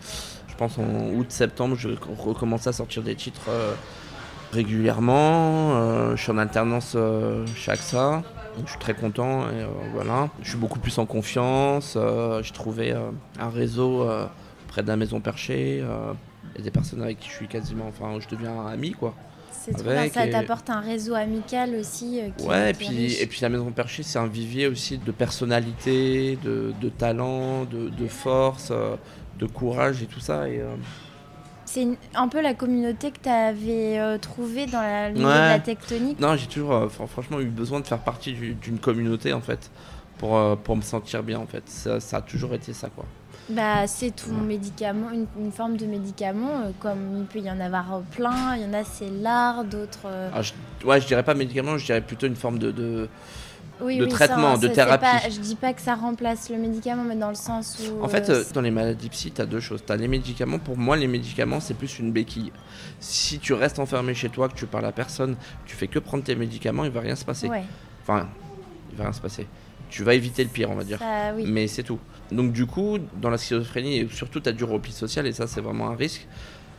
[0.49, 3.75] Je pense en août-septembre, je vais recommencer à sortir des titres euh,
[4.53, 5.77] régulièrement.
[5.77, 6.97] Euh, je suis en alternance
[7.55, 8.23] chez AXA.
[8.65, 9.43] Je suis très content.
[9.49, 10.29] Et, voilà.
[10.43, 11.97] Je suis beaucoup plus en confiance.
[12.43, 12.95] j'ai trouvé
[13.41, 14.07] un réseau
[14.69, 15.79] près de la Maison Perchée.
[15.79, 17.87] Il y a des personnes avec qui je suis quasiment.
[17.89, 19.15] Enfin, je deviens ami, quoi.
[19.65, 20.09] C'est trop bien.
[20.11, 22.21] Ça et- t'apporte un réseau amical aussi.
[22.21, 25.13] euh, qui, Ouais, et puis, et puis la Maison Perchée, c'est un vivier aussi de
[25.13, 28.97] personnalité, de, de talent, de, de force, euh,
[29.39, 30.49] de courage et tout ça.
[30.49, 30.75] Et, euh,
[31.65, 35.15] C'est un peu la communauté que tu avais trouvée dans la, Ouais.
[35.15, 36.21] de la tectonique.
[36.21, 39.71] Non, j'ai toujours fran- franchement eu besoin de faire partie du- d'une communauté en fait,
[40.19, 41.63] pour, pour me sentir bien en fait.
[41.67, 43.05] Ça, ça a toujours été ça quoi.
[43.49, 47.61] Bah, c'est tout médicament, une, une forme de médicament, euh, comme il peut y en
[47.61, 48.57] avoir euh, plein.
[48.57, 50.07] Il y en a, c'est l'art, d'autres.
[50.07, 53.09] euh, je, ouais, je dirais pas médicament, je dirais plutôt une forme de, de,
[53.81, 55.05] Oui, de oui, traitement, ça, de thérapie.
[55.05, 58.03] pas- je dis pas que ça remplace le médicament, mais dans le sens où.
[58.03, 59.83] En fait, euh, dans les maladies psy, tu as deux choses.
[59.85, 60.61] Tu as les médicaments.
[60.61, 62.53] Pour moi, les médicaments, c'est plus une béquille.
[63.01, 65.37] Si tu restes enfermé chez toi, que tu parles à personne,
[65.67, 67.49] tu fais que prendre tes médicaments, il va rien se passer.
[67.49, 67.65] ouais,
[68.03, 68.29] Enfin,
[68.93, 69.47] il va rien se passer.
[69.93, 70.99] Tu vas éviter le pire, on va dire.
[71.37, 71.45] oui.
[71.47, 71.99] Mais c'est tout.
[72.31, 75.47] Donc du coup, dans la schizophrénie, et surtout tu as du repli social, et ça
[75.47, 76.27] c'est vraiment un risque,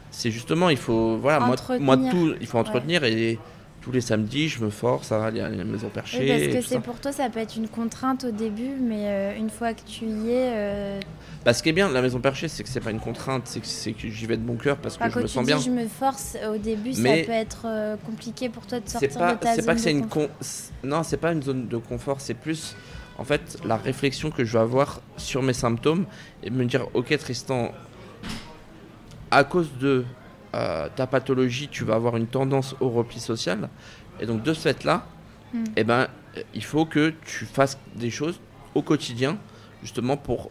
[0.10, 3.38] c'est justement, il faut, voilà, moi, moi tout, il faut entretenir, et
[3.82, 6.20] tous les samedis, je me force à aller à la maison perchée.
[6.22, 9.36] Oui, parce que c'est pour toi, ça peut être une contrainte au début, mais euh,
[9.38, 11.00] une fois que tu y es, euh,
[11.46, 13.92] Bah, ce qui est bien, la maison perchée, c'est que c'est pas une contrainte, c'est
[13.92, 15.60] que, j'y vais de bon cœur parce que je me sens bien.
[15.60, 19.10] je me force, au début, Mais ça peut être euh, compliqué pour toi de sortir
[19.20, 20.28] pas, de ta c'est zone pas que c'est de une confort.
[20.30, 20.34] con...
[20.40, 22.76] c'est- non, c'est pas une zone de confort, c'est plus
[23.18, 26.06] en fait la réflexion que je vais avoir sur mes symptômes
[26.44, 27.72] et me dire ok Tristan,
[29.32, 30.06] à cause de
[30.56, 33.70] euh, ta pathologie, tu vas avoir une tendance au repli social
[34.20, 35.06] et donc de ce fait-là,
[35.54, 35.66] Hmm.
[35.76, 38.40] eh ben euh, il faut que tu fasses des choses
[38.74, 39.38] au quotidien
[39.84, 40.50] justement pour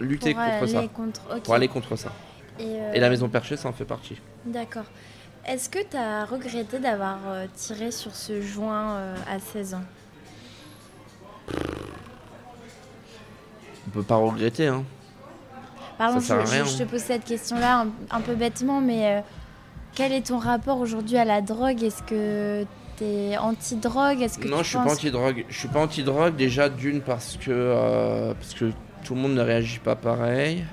[0.00, 1.40] lutter pour contre ça, contre.
[1.42, 2.12] pour aller contre ça.
[2.58, 4.20] Et, euh, Et la maison perchée, ça en fait partie.
[4.44, 4.84] D'accord.
[5.46, 7.20] Est-ce que tu as regretté d'avoir
[7.54, 8.98] tiré sur ce joint
[9.30, 9.84] à 16 ans?
[13.86, 14.84] On peut pas regretter, hein.
[15.98, 16.26] Pardon, je,
[16.64, 19.20] je- je te pose cette question-là un, un peu bêtement, mais euh,
[19.94, 21.82] quel est ton rapport aujourd'hui à la drogue?
[21.82, 22.66] Est-ce que
[22.98, 24.20] tu es anti-drogue?
[24.20, 25.44] Est-ce que Non, je suis pas anti-drogue.
[25.48, 28.72] Je suis pas anti-drogue déjà d'une parce que euh, parce que
[29.04, 30.64] tout le monde ne réagit pas pareil.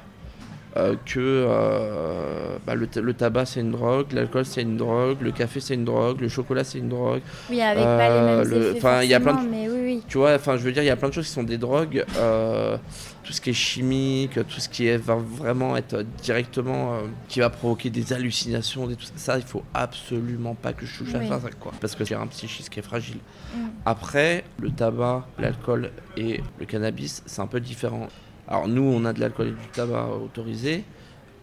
[0.76, 5.17] Euh, que euh, bah, le, ta- le tabac c'est une drogue, l'alcool c'est une drogue,
[5.21, 7.21] le café c'est une drogue, le chocolat c'est une drogue.
[7.49, 9.69] Oui, avec pas les Euh, mêmes le- effets enfin, il y a plein de- mais
[9.69, 10.03] oui, oui.
[10.07, 11.57] Tu vois, enfin je veux dire, il y a plein de choses qui sont des
[11.57, 12.03] drogues.
[12.17, 12.78] euh,
[13.24, 16.97] tout ce qui est chimique, tout ce qui est, va vraiment être directement, euh,
[17.30, 20.97] qui va provoquer des hallucinations, des, tout ça, ça, il faut absolument pas que je
[20.97, 21.28] touche Oui.
[21.32, 21.71] à ça, quoi.
[21.80, 23.19] Parce que c'est un psychisme qui est fragile.
[23.55, 23.59] Mm.
[23.86, 28.09] Après, le tabac, l'alcool et le cannabis, c'est un peu différent.
[28.48, 30.84] Alors nous, on a de l'alcool et du tabac autorisé.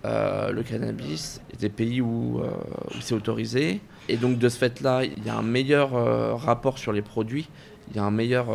[0.07, 2.49] Euh, le cannabis, des pays où, euh,
[2.93, 3.81] où c'est autorisé.
[4.09, 7.49] Et donc de ce fait-là, il y a un meilleur euh, rapport sur les produits.
[7.91, 8.47] Il y a un meilleur...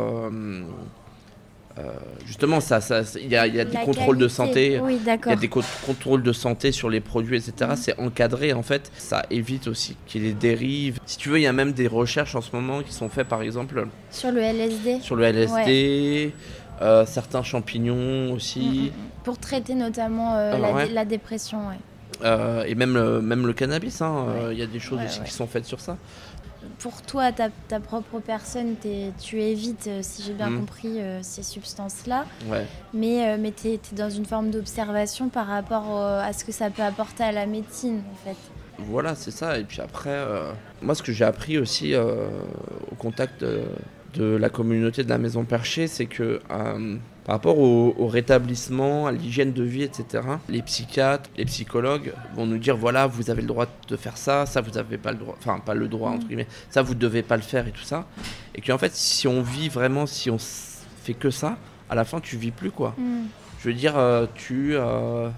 [2.25, 4.79] justement, ça, ça, il y a, il y a des La contrôles de santé.
[4.81, 7.71] Oui, Il y a des co- contrôles de santé sur les produits, etc.
[7.71, 7.75] Mm.
[7.75, 8.91] C'est encadré en fait.
[8.97, 10.99] Ça évite aussi qu'il y ait des dérives.
[11.05, 13.27] Si tu veux, il y a même des recherches en ce moment qui sont faites,
[13.27, 16.33] par exemple, Sur le LSD sur le LSD,
[16.81, 19.23] euh, certains champignons aussi, Mm, mm, mm.
[19.23, 20.89] Pour traiter notamment euh, Ah, la, ouais.
[20.89, 21.77] la dépression, ouais.
[22.23, 24.01] euh, et même, le- même le cannabis.
[24.01, 25.25] hein, Il y a des choses Ouais, aussi ouais.
[25.25, 25.97] qui sont faites sur ça.
[26.79, 28.75] Pour toi, ta, ta propre personne,
[29.21, 32.65] tu évites, si j'ai bien compris, ces substances-là, Ouais.
[32.93, 36.83] mais, mais tu es, dans une forme d'observation par rapport à ce que ça peut
[36.83, 38.35] apporter à la médecine, en fait.
[38.77, 39.57] Voilà, c'est ça.
[39.57, 40.51] Et puis après, euh,
[40.81, 42.27] moi, ce que j'ai appris aussi euh,
[42.91, 43.41] au contact
[44.15, 46.95] de la communauté de la Maison Perchée, c'est que euh,
[47.25, 52.45] par rapport au, au rétablissement, à l'hygiène de vie, etc., les psychiatres, les psychologues vont
[52.45, 55.17] nous dire voilà, vous avez le droit de faire ça, ça, vous n'avez pas le
[55.17, 57.83] droit, enfin, pas le droit, entre guillemets, ça, vous devez pas le faire et tout
[57.83, 58.05] ça.
[58.53, 61.57] Et qu'en fait, si on vit vraiment, si on fait que ça,
[61.89, 62.95] à la fin, tu vis plus, quoi.
[62.97, 63.23] Mm.
[63.59, 64.71] Je veux dire, euh, tu.
[64.75, 65.29] euh,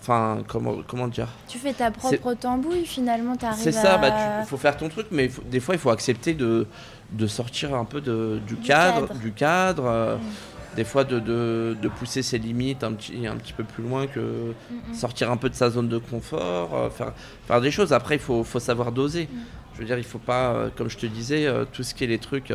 [0.00, 1.28] Enfin, comment, comment dire?
[1.48, 3.98] Tu fais ta propre tambouille, finalement, tu arrives c'est ça, à...
[3.98, 4.10] bah,
[4.42, 6.66] tu faut faire ton truc, mais faut- des fois il faut accepter de,
[7.14, 9.20] de sortir un peu de, du, cadre, cadre.
[9.20, 10.76] du cadre, euh, Mm.
[10.76, 14.06] des fois de, de, de pousser ses limites un petit, un petit peu plus loin
[14.06, 14.94] que Mm, mm.
[14.94, 17.12] sortir un peu de sa zone de confort, euh, faire,
[17.46, 17.92] faire des choses.
[17.92, 19.28] Après, il faut, faut savoir doser.
[19.74, 22.08] Je veux dire, il faut pas, euh, comme je te disais, tout ce qui est
[22.08, 22.52] les trucs,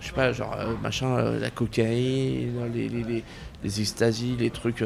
[0.00, 3.24] je sais pas, genre machin, la cocaïne, les, les, les,
[3.64, 4.82] les extasies, les trucs.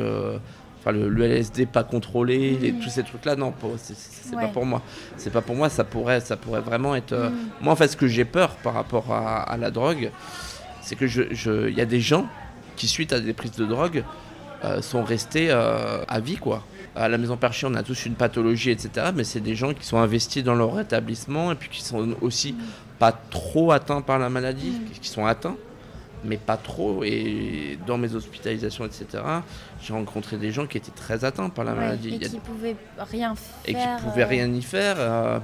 [0.80, 3.52] Enfin, le, le LSD pas contrôlé, les- tous ces trucs-là, non,
[3.84, 4.82] c'est pas pour moi.
[5.18, 7.12] C'est pas pour moi, ça pourrait, ça pourrait vraiment être.
[7.12, 7.34] euh, Mm.
[7.60, 10.10] Moi, en fait, ce que j'ai peur par rapport à, à la drogue,
[10.82, 12.26] c'est que je, y a des gens
[12.76, 14.04] qui, suite à des prises de drogue,
[14.64, 16.64] euh, sont restés euh, à vie, quoi.
[16.96, 19.08] À la maison perchée, on a tous une pathologie, etc.
[19.14, 22.54] Mais c'est des gens qui sont investis dans leur rétablissement et puis qui sont aussi
[22.98, 25.56] pas trop atteints par la maladie, qui sont atteints,
[26.24, 27.02] mais pas trop.
[27.04, 29.06] Et dans mes hospitalisations, etc.,
[29.82, 32.14] j'ai rencontré des gens qui étaient très atteints par la Ouais, maladie.
[32.14, 33.54] et qui pouvaient rien faire.
[33.66, 35.38] et qui pouvaient euh, rien y faire euh,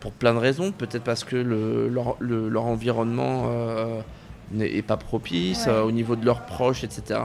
[0.00, 0.72] pour plein de raisons.
[0.72, 4.00] Peut-être parce que le, leur, le- leur environnement euh,
[4.52, 5.78] n'est est pas propice Ouais.
[5.80, 7.20] au niveau de leurs proches, etc.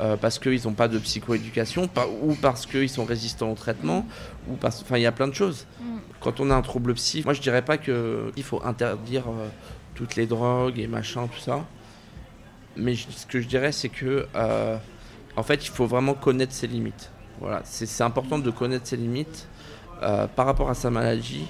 [0.00, 4.04] euh, parce qu'ils n'ont pas de psychoéducation, par- ou parce qu'ils sont résistants au traitement,
[4.48, 5.66] ou parce, enfin, il y a plein de choses.
[5.80, 5.84] Mm.
[6.20, 9.48] Quand on a un trouble psy, moi je dirais pas que il faut interdire euh,
[9.94, 11.64] toutes les drogues et machin, tout ça.
[12.76, 14.76] Mais je- ce que je dirais, c'est que euh,
[15.36, 17.10] en fait, il faut vraiment connaître ses limites.
[17.40, 19.46] Voilà, c'est important de connaître ses limites
[20.02, 21.46] euh, par rapport à sa maladie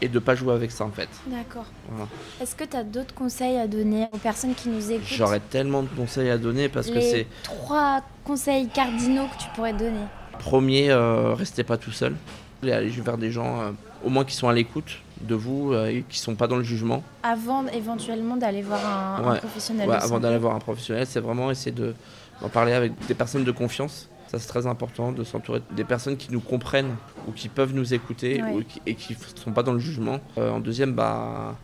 [0.00, 1.08] et de pas jouer avec ça en fait.
[1.26, 1.66] D'accord.
[1.90, 2.08] Voilà.
[2.40, 5.06] Est-ce que tu as d'autres conseils à donner aux personnes qui nous écoutent?
[5.06, 9.72] J'aurais tellement de conseils à donner parce que c'est trois conseils cardinaux que tu pourrais
[9.74, 10.04] donner.
[10.38, 12.16] premier, euh, restez pas tout seul.
[12.62, 13.72] Allez vers des gens
[14.04, 16.62] au moins qui sont à l'écoute de vous euh, et qui sont pas dans le
[16.62, 17.02] jugement.
[17.22, 18.80] Avant éventuellement d'aller voir
[19.24, 19.88] un, professionnel.
[19.88, 21.94] Ouais, avant d'aller voir un professionnel, c'est vraiment essayer de-
[22.40, 24.08] d'en parler avec des personnes de confiance.
[24.28, 26.94] Ça, c'est très important de s'entourer des personnes qui nous comprennent
[27.28, 28.52] ou qui peuvent nous écouter Ouais.
[28.54, 30.20] ou qui- et qui ne sont pas dans le jugement.
[30.38, 31.54] Euh, en deuxième, bah,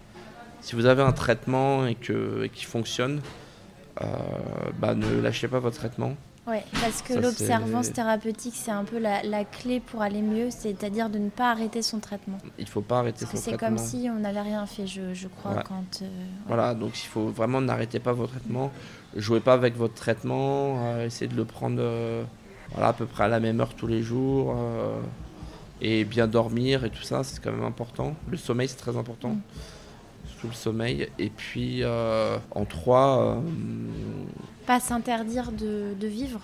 [0.61, 3.21] si vous avez un traitement et que- et qui fonctionne,
[4.03, 4.07] euh,
[4.79, 6.15] bah, ne lâchez pas votre traitement.
[6.49, 10.51] Ouais, parce que l'observance c'est- thérapeutique, c'est un peu la, la clé pour aller mieux,
[10.51, 12.39] c'est-à-dire de ne pas arrêter son traitement.
[12.59, 13.77] Il ne faut pas arrêter Parce que son c'est traitement.
[13.77, 16.01] comme si on n'avait rien fait, je, je crois, quand...
[16.03, 16.07] euh,
[16.47, 18.71] Voilà, donc il faut vraiment n'arrêtez pas votre traitement.
[19.15, 20.87] Jouez pas avec votre traitement.
[20.87, 22.25] euh, essayez de le prendre euh,
[22.73, 24.55] voilà, à peu près à la même heure tous les jours.
[25.81, 28.15] et bien dormir et tout ça, c'est quand même important.
[28.29, 29.31] Le sommeil, c'est très important.
[29.31, 29.41] Mm.
[30.39, 31.09] Surtout le sommeil.
[31.19, 33.41] Et puis euh, en trois, euh,
[34.67, 36.41] Pas s'interdire de, de vivre.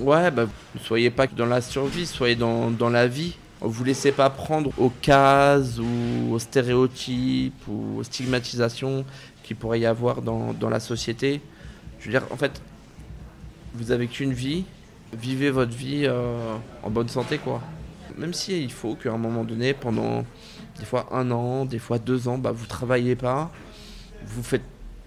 [0.00, 3.36] ouais, bah, ne soyez pas que dans la survie, soyez dans, dans la vie.
[3.60, 9.04] Vous laissez pas prendre aux cases ou aux stéréotypes ou aux stigmatisations
[9.42, 11.40] qu'il pourrait y avoir dans, dans la société.
[12.00, 12.60] Je veux dire, en fait,
[13.74, 14.64] vous avez qu'une vie,
[15.16, 17.62] vivez votre vie euh, en bonne santé, quoi.
[18.18, 20.24] Même si il faut qu'à un moment donné, pendant
[20.78, 23.50] des fois un an, des fois deux ans, bah, vous travaillez pas,
[24.26, 24.62] vous faites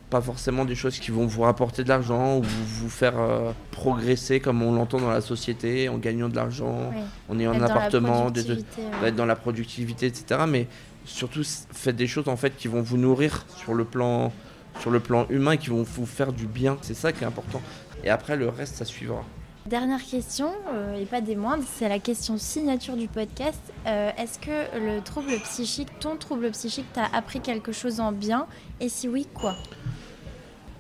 [0.10, 4.40] pas forcément des choses qui vont vous rapporter de l'argent ou vous faire euh, progresser
[4.40, 6.96] comme on l'entend dans la société en gagnant de l'argent, Ouais.
[7.30, 8.58] en ayant Être un appartement, des- ouais.
[9.04, 10.42] d'être dans la productivité, etc.
[10.48, 10.68] Mais
[11.06, 14.34] surtout, faites des choses en fait qui vont vous nourrir sur le plan,
[14.80, 16.78] sur le plan humain, qui vont vous faire du bien.
[16.82, 17.62] C'est ça qui est important.
[18.04, 19.24] Et après, le reste, ça suivra.
[19.66, 23.62] Dernière question, euh, et pas des moindres, c'est la question signature du podcast.
[23.86, 28.48] Euh, Est-ce que le trouble psychique, ton trouble psychique, t'a appris quelque chose en bien?
[28.80, 29.56] Et si oui, quoi?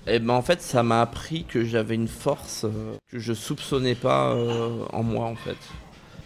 [0.07, 3.95] Et ben en fait, ça m'a appris que j'avais une force euh, que je soupçonnais
[3.95, 4.33] pas
[4.91, 5.57] en moi en fait.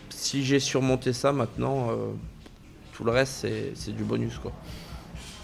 [0.09, 1.89] Si j'ai surmonté ça maintenant,
[2.93, 4.53] tout le reste c'est c'est du bonus quoi.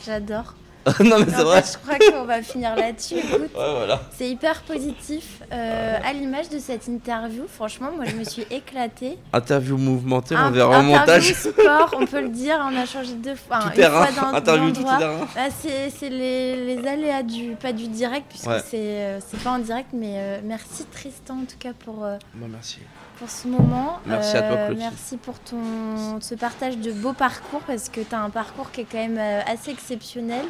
[0.05, 0.53] J'adore.
[1.03, 1.63] non mais c'est vrai.
[1.63, 3.15] je crois qu'on va finir là-dessus.
[3.17, 4.01] Écoute, Ouais voilà.
[4.17, 5.41] c'est hyper positif.
[5.51, 9.17] Euh, à l'image de cette interview, franchement, moi, je me suis éclatée.
[9.33, 11.33] Interview mouvementée, on verra au interview montage.
[11.33, 13.59] sport, on peut le dire, on a changé deux fois.
[13.63, 14.05] Tout terrain.
[14.05, 15.27] fois Interview tout terrain.
[15.35, 18.61] Bah, c'est c'est les, les aléas du pas du direct puisque Ouais.
[18.69, 22.17] c'est euh, c'est pas en direct mais euh, merci Tristan en tout cas pour euh,
[22.35, 22.79] Bah, merci.
[23.19, 23.99] Pour ce moment.
[24.05, 24.79] Merci à toi, Euh, Clotilde.
[24.79, 28.81] Merci pour ton ce partage de beau parcours parce que tu as un parcours qui
[28.81, 30.45] est quand même euh, assez exceptionnel.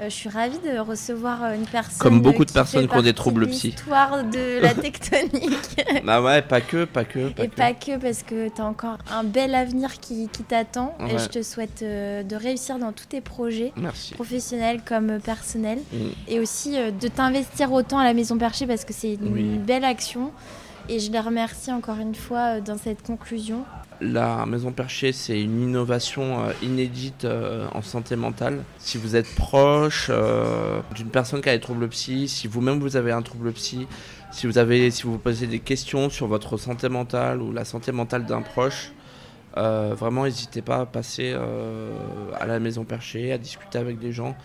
[0.00, 3.02] Euh, je suis ravie de recevoir une personne Comme beaucoup de qui personnes qui ont
[3.02, 3.68] des troubles de psy.
[3.70, 5.80] L'histoire de la tectonique.
[6.04, 7.54] bah ouais, pas que, pas que, pas Et que.
[7.54, 10.96] pas que parce que tu as encore un bel avenir qui, qui t'attend.
[11.08, 14.14] Et je te souhaite euh, de réussir dans tous tes projets, Merci.
[14.14, 15.78] professionnels comme personnels.
[15.92, 15.96] Mm.
[16.26, 19.58] Et aussi euh, de t'investir autant à la Maison Perchée parce que c'est une Oui.
[19.58, 20.32] belle action.
[20.88, 23.64] Et je les remercie encore une fois euh, dans cette conclusion.
[24.02, 28.62] La Maison Perchée, c'est une innovation euh, inédite euh, en santé mentale.
[28.78, 30.10] Si vous êtes proche
[30.94, 33.86] d'une personne qui a des troubles psy, si vous-même vous avez un trouble psy,
[34.30, 37.92] si vous, avez, si vous posez des questions sur votre santé mentale ou la santé
[37.92, 38.92] mentale d'un proche,
[39.56, 41.34] vraiment n'hésitez pas à passer
[42.40, 44.36] à la Maison Perchée, à discuter avec des gens,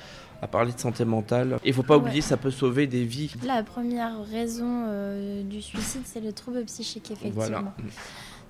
[0.42, 1.58] à parler de santé mentale.
[1.66, 2.04] Il faut pas Ouais.
[2.04, 3.32] oublier, ça peut sauver des vies.
[3.46, 7.34] La première raison euh, du suicide, c'est le trouble psychique, effectivement.
[7.36, 7.64] Voilà.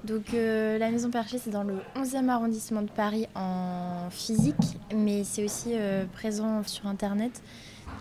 [0.05, 4.55] Donc euh, la Maison Perchée, c'est dans le 11e arrondissement de Paris en physique,
[4.95, 7.41] mais c'est aussi euh, présent sur Internet.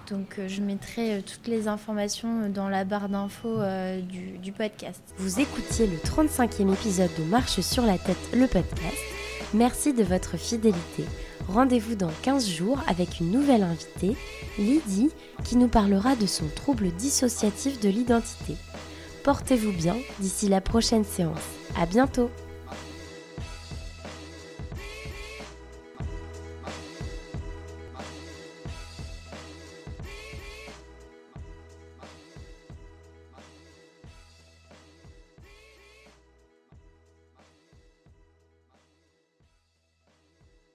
[0.09, 4.53] Donc euh, je mettrai euh, toutes les informations dans la barre d'infos euh, du, du
[4.53, 5.03] podcast.
[5.19, 8.97] Vous écoutiez le 35e épisode de Marche sur la tête, le podcast.
[9.53, 11.05] Merci de votre fidélité.
[11.49, 14.17] Rendez-vous dans 15 jours avec une nouvelle invitée,
[14.59, 15.11] Lydie,
[15.45, 18.57] qui nous parlera de son trouble dissociatif de l'identité.
[19.25, 21.39] Portez-vous bien d'ici la prochaine séance.
[21.77, 22.31] À bientôt!